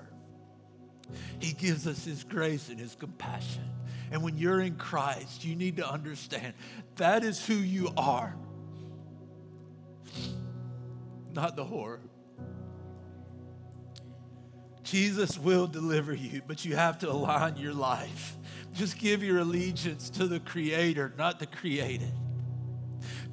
He 1.40 1.54
gives 1.54 1.88
us 1.88 2.04
His 2.06 2.24
grace 2.24 2.70
and 2.70 2.80
His 2.80 2.96
compassion. 2.96 3.70
And 4.12 4.24
when 4.24 4.38
you're 4.38 4.62
in 4.62 4.76
Christ, 4.76 5.46
you 5.46 5.56
need 5.56 5.78
to 5.78 5.90
understand 5.90 6.54
that 6.98 7.24
is 7.24 7.46
who 7.46 7.56
you 7.56 7.90
are, 7.98 8.36
not 11.34 11.56
the 11.56 11.64
horror. 11.64 12.02
Jesus 14.84 15.40
will 15.40 15.68
deliver 15.68 16.14
you, 16.14 16.42
but 16.46 16.66
you 16.66 16.76
have 16.76 17.00
to 17.00 17.10
align 17.10 17.58
your 17.58 17.74
life 17.74 18.38
just 18.74 18.98
give 18.98 19.24
your 19.24 19.40
allegiance 19.40 20.10
to 20.12 20.28
the 20.28 20.40
Creator, 20.40 21.14
not 21.18 21.40
the 21.40 21.46
created. 21.46 22.12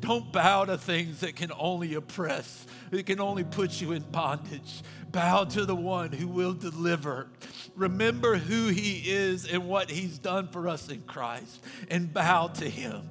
Don't 0.01 0.33
bow 0.33 0.65
to 0.65 0.79
things 0.79 1.21
that 1.21 1.37
can 1.37 1.53
only 1.59 1.95
oppress, 1.95 2.67
that 2.91 3.07
can 3.07 3.21
only 3.21 3.45
put 3.45 3.81
you 3.81 3.93
in 3.93 4.03
bondage. 4.03 4.83
Bow 5.11 5.45
to 5.45 5.65
the 5.65 5.77
one 5.77 6.13
who 6.13 6.29
will 6.29 6.53
deliver. 6.53 7.29
Remember 7.75 8.37
who 8.37 8.69
he 8.69 9.11
is 9.11 9.47
and 9.47 9.67
what 9.67 9.91
he's 9.91 10.19
done 10.19 10.49
for 10.49 10.69
us 10.69 10.89
in 10.89 11.03
Christ, 11.03 11.65
and 11.91 12.13
bow 12.13 12.49
to 12.49 12.69
him. 12.69 13.09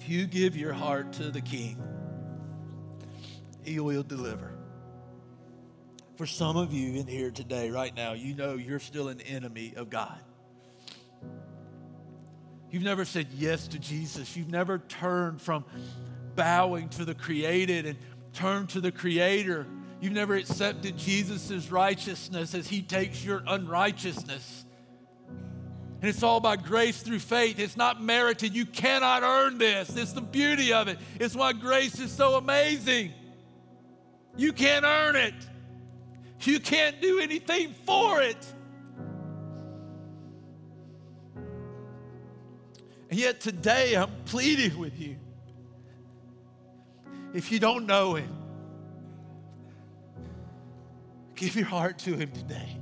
If 0.00 0.08
you 0.08 0.26
give 0.26 0.56
your 0.56 0.72
heart 0.72 1.12
to 1.14 1.30
the 1.30 1.40
King, 1.40 1.82
he 3.62 3.80
will 3.80 4.02
deliver. 4.02 4.52
For 6.16 6.26
some 6.26 6.56
of 6.56 6.72
you 6.72 6.98
in 6.98 7.06
here 7.06 7.30
today, 7.30 7.70
right 7.70 7.94
now, 7.94 8.12
you 8.12 8.34
know 8.34 8.54
you're 8.54 8.80
still 8.80 9.08
an 9.08 9.20
enemy 9.20 9.74
of 9.76 9.88
God. 9.88 10.20
You've 12.70 12.82
never 12.82 13.04
said 13.04 13.28
yes 13.32 13.68
to 13.68 13.78
Jesus. 13.78 14.36
You've 14.36 14.50
never 14.50 14.78
turned 14.78 15.40
from 15.40 15.64
bowing 16.34 16.88
to 16.90 17.04
the 17.04 17.14
created 17.14 17.86
and 17.86 17.98
turned 18.32 18.68
to 18.70 18.80
the 18.80 18.92
creator. 18.92 19.66
You've 20.00 20.12
never 20.12 20.34
accepted 20.34 20.96
Jesus' 20.96 21.70
righteousness 21.70 22.54
as 22.54 22.68
he 22.68 22.82
takes 22.82 23.24
your 23.24 23.42
unrighteousness. 23.46 24.64
And 26.00 26.08
it's 26.08 26.22
all 26.22 26.38
by 26.38 26.56
grace 26.56 27.02
through 27.02 27.18
faith. 27.18 27.58
It's 27.58 27.76
not 27.76 28.00
merited. 28.02 28.54
You 28.54 28.66
cannot 28.66 29.24
earn 29.24 29.58
this. 29.58 29.96
It's 29.96 30.12
the 30.12 30.20
beauty 30.20 30.72
of 30.72 30.86
it. 30.86 30.98
It's 31.18 31.34
why 31.34 31.52
grace 31.52 31.98
is 31.98 32.12
so 32.12 32.36
amazing. 32.36 33.12
You 34.38 34.52
can't 34.52 34.84
earn 34.84 35.16
it. 35.16 35.34
You 36.42 36.60
can't 36.60 37.02
do 37.02 37.18
anything 37.18 37.74
for 37.84 38.22
it. 38.22 38.46
And 43.10 43.18
yet 43.18 43.40
today 43.40 43.94
I'm 43.94 44.10
pleading 44.26 44.78
with 44.78 44.98
you. 44.98 45.16
If 47.34 47.50
you 47.50 47.58
don't 47.58 47.84
know 47.84 48.14
Him, 48.14 48.32
give 51.34 51.56
your 51.56 51.66
heart 51.66 51.98
to 52.00 52.14
Him 52.14 52.30
today. 52.30 52.78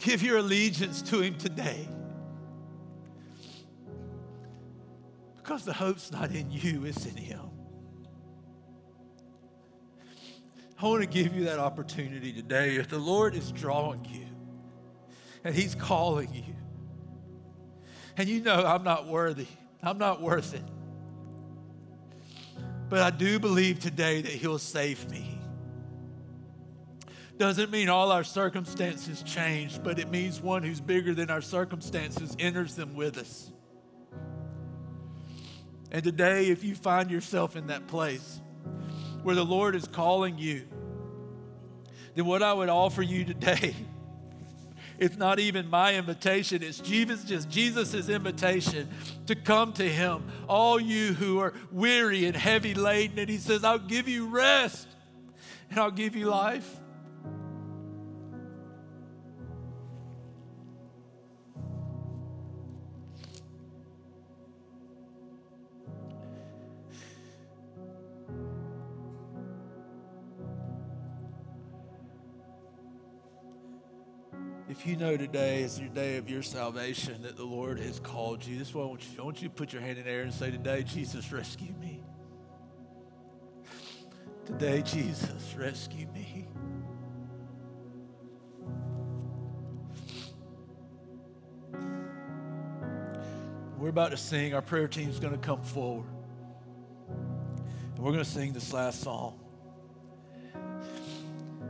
Give 0.00 0.22
your 0.22 0.38
allegiance 0.38 1.02
to 1.02 1.20
Him 1.20 1.36
today. 1.36 1.88
Because 5.36 5.64
the 5.64 5.72
hope's 5.72 6.10
not 6.10 6.32
in 6.32 6.50
you, 6.50 6.84
it's 6.84 7.06
in 7.06 7.16
Him. 7.16 7.55
I 10.78 10.84
want 10.84 11.02
to 11.02 11.08
give 11.08 11.34
you 11.34 11.44
that 11.44 11.58
opportunity 11.58 12.32
today. 12.32 12.76
If 12.76 12.88
the 12.88 12.98
Lord 12.98 13.34
is 13.34 13.50
drawing 13.50 14.04
you 14.04 14.26
and 15.42 15.54
He's 15.54 15.74
calling 15.74 16.32
you, 16.34 16.54
And 18.18 18.28
you 18.28 18.40
know 18.40 18.64
I'm 18.64 18.82
not 18.82 19.06
worthy, 19.06 19.46
I'm 19.82 19.98
not 19.98 20.20
worth 20.20 20.54
it. 20.54 20.64
But 22.88 23.00
I 23.00 23.10
do 23.10 23.38
believe 23.38 23.80
today 23.80 24.22
that 24.22 24.32
He'll 24.32 24.58
save 24.58 25.10
me. 25.10 25.38
Doesn't 27.38 27.70
mean 27.70 27.88
all 27.90 28.12
our 28.12 28.24
circumstances 28.24 29.22
change, 29.22 29.82
but 29.82 29.98
it 29.98 30.10
means 30.10 30.40
one 30.40 30.62
who's 30.62 30.80
bigger 30.80 31.14
than 31.14 31.30
our 31.30 31.42
circumstances 31.42 32.34
enters 32.38 32.74
them 32.74 32.94
with 32.94 33.18
us. 33.18 33.52
And 35.90 36.02
today, 36.02 36.46
if 36.46 36.64
you 36.64 36.74
find 36.74 37.10
yourself 37.10 37.56
in 37.56 37.66
that 37.66 37.86
place 37.86 38.40
where 39.26 39.34
the 39.34 39.44
Lord 39.44 39.74
is 39.74 39.88
calling 39.88 40.38
you, 40.38 40.62
then 42.14 42.26
what 42.26 42.44
I 42.44 42.52
would 42.52 42.68
offer 42.68 43.02
you 43.02 43.24
today, 43.24 43.74
it's 45.00 45.16
not 45.16 45.40
even 45.40 45.68
my 45.68 45.96
invitation, 45.96 46.62
it's 46.62 46.78
Jesus, 46.78 47.24
just 47.24 47.50
Jesus' 47.50 48.08
invitation 48.08 48.88
to 49.26 49.34
come 49.34 49.72
to 49.72 49.82
Him. 49.82 50.22
All 50.48 50.78
you 50.78 51.12
who 51.12 51.40
are 51.40 51.54
weary 51.72 52.26
and 52.26 52.36
heavy 52.36 52.72
laden, 52.74 53.18
and 53.18 53.28
He 53.28 53.38
says, 53.38 53.64
I'll 53.64 53.80
give 53.80 54.06
you 54.06 54.28
rest 54.28 54.86
and 55.70 55.80
I'll 55.80 55.90
give 55.90 56.14
you 56.14 56.26
life. 56.26 56.76
If 74.68 74.86
you 74.86 74.96
know 74.96 75.16
today 75.16 75.62
is 75.62 75.78
your 75.78 75.88
day 75.90 76.16
of 76.16 76.28
your 76.28 76.42
salvation 76.42 77.22
that 77.22 77.36
the 77.36 77.44
Lord 77.44 77.78
has 77.78 78.00
called 78.00 78.44
you, 78.44 78.58
this 78.58 78.74
one, 78.74 78.98
I 79.18 79.22
want 79.22 79.40
you 79.40 79.48
to 79.48 79.54
put 79.54 79.72
your 79.72 79.80
hand 79.80 79.98
in 79.98 80.04
the 80.04 80.10
air 80.10 80.22
and 80.22 80.32
say, 80.32 80.50
Today, 80.50 80.82
Jesus, 80.82 81.30
rescue 81.30 81.72
me. 81.80 82.02
Today, 84.44 84.82
Jesus, 84.82 85.54
rescue 85.56 86.06
me. 86.08 86.48
We're 93.78 93.90
about 93.90 94.10
to 94.10 94.16
sing. 94.16 94.54
Our 94.54 94.62
prayer 94.62 94.88
team 94.88 95.08
is 95.08 95.20
going 95.20 95.32
to 95.32 95.38
come 95.38 95.62
forward. 95.62 96.06
And 97.08 97.98
we're 97.98 98.12
going 98.12 98.24
to 98.24 98.30
sing 98.30 98.52
this 98.52 98.72
last 98.72 99.00
song. 99.00 99.38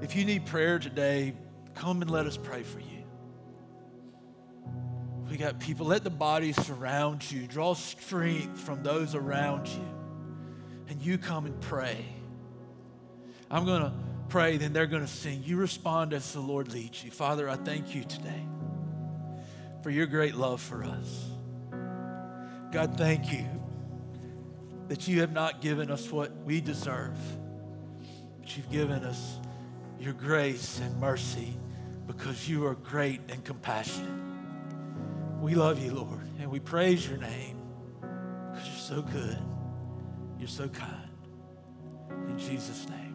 If 0.01 0.17
you 0.17 0.25
need 0.25 0.47
prayer 0.47 0.79
today, 0.79 1.35
come 1.77 2.03
and 2.03 2.11
let 2.11 2.27
us 2.27 2.37
pray 2.37 2.63
for 2.63 2.81
you. 2.81 3.05
We 5.31 5.37
got 5.37 5.61
people. 5.61 5.87
Let 5.87 6.05
the 6.05 6.11
body 6.11 6.53
surround 6.53 7.31
you. 7.31 7.47
Draw 7.47 7.75
strength 7.75 8.61
from 8.61 8.83
those 8.83 9.15
around 9.15 9.69
you. 9.69 9.85
And 10.89 11.03
you 11.03 11.19
come 11.19 11.47
and 11.47 11.61
pray. 11.61 12.05
I'm 13.51 13.65
going 13.65 13.83
to 13.83 13.93
pray, 14.29 14.57
then 14.57 14.73
they're 14.73 14.87
going 14.87 15.05
to 15.05 15.09
sing. 15.09 15.43
You 15.45 15.57
respond 15.57 16.13
as 16.13 16.33
the 16.33 16.41
Lord 16.41 16.73
leads 16.73 17.05
you. 17.05 17.11
Father, 17.11 17.49
I 17.49 17.57
thank 17.57 17.95
you 17.95 18.05
today 18.05 18.47
for 19.83 19.91
your 19.91 20.07
great 20.07 20.35
love 20.35 20.61
for 20.61 20.85
us. 20.85 21.31
God, 22.73 22.97
thank 22.97 23.33
you 23.33 23.47
that 24.89 25.07
you 25.09 25.21
have 25.21 25.33
not 25.33 25.61
given 25.61 25.91
us 25.91 26.11
what 26.11 26.33
we 26.45 26.61
deserve, 26.61 27.19
but 28.41 28.57
you've 28.57 28.71
given 28.71 29.05
us 29.05 29.39
your 29.99 30.13
grace 30.13 30.81
and 30.81 30.99
mercy 31.01 31.57
because 32.07 32.49
you 32.49 32.67
are 32.67 32.75
great 32.75 33.21
and 33.29 33.45
compassionate. 33.45 34.11
We 35.41 35.55
love 35.55 35.83
you, 35.83 35.93
Lord, 35.93 36.29
and 36.39 36.51
we 36.51 36.61
praise 36.61 37.09
your 37.09 37.19
name 37.19 37.59
because 38.53 38.67
you're 38.69 38.77
so 38.77 39.03
good. 39.03 39.39
You're 40.39 40.49
so 40.49 40.69
kind. 40.69 41.11
In 42.29 42.39
Jesus' 42.39 42.89
name. 42.89 43.06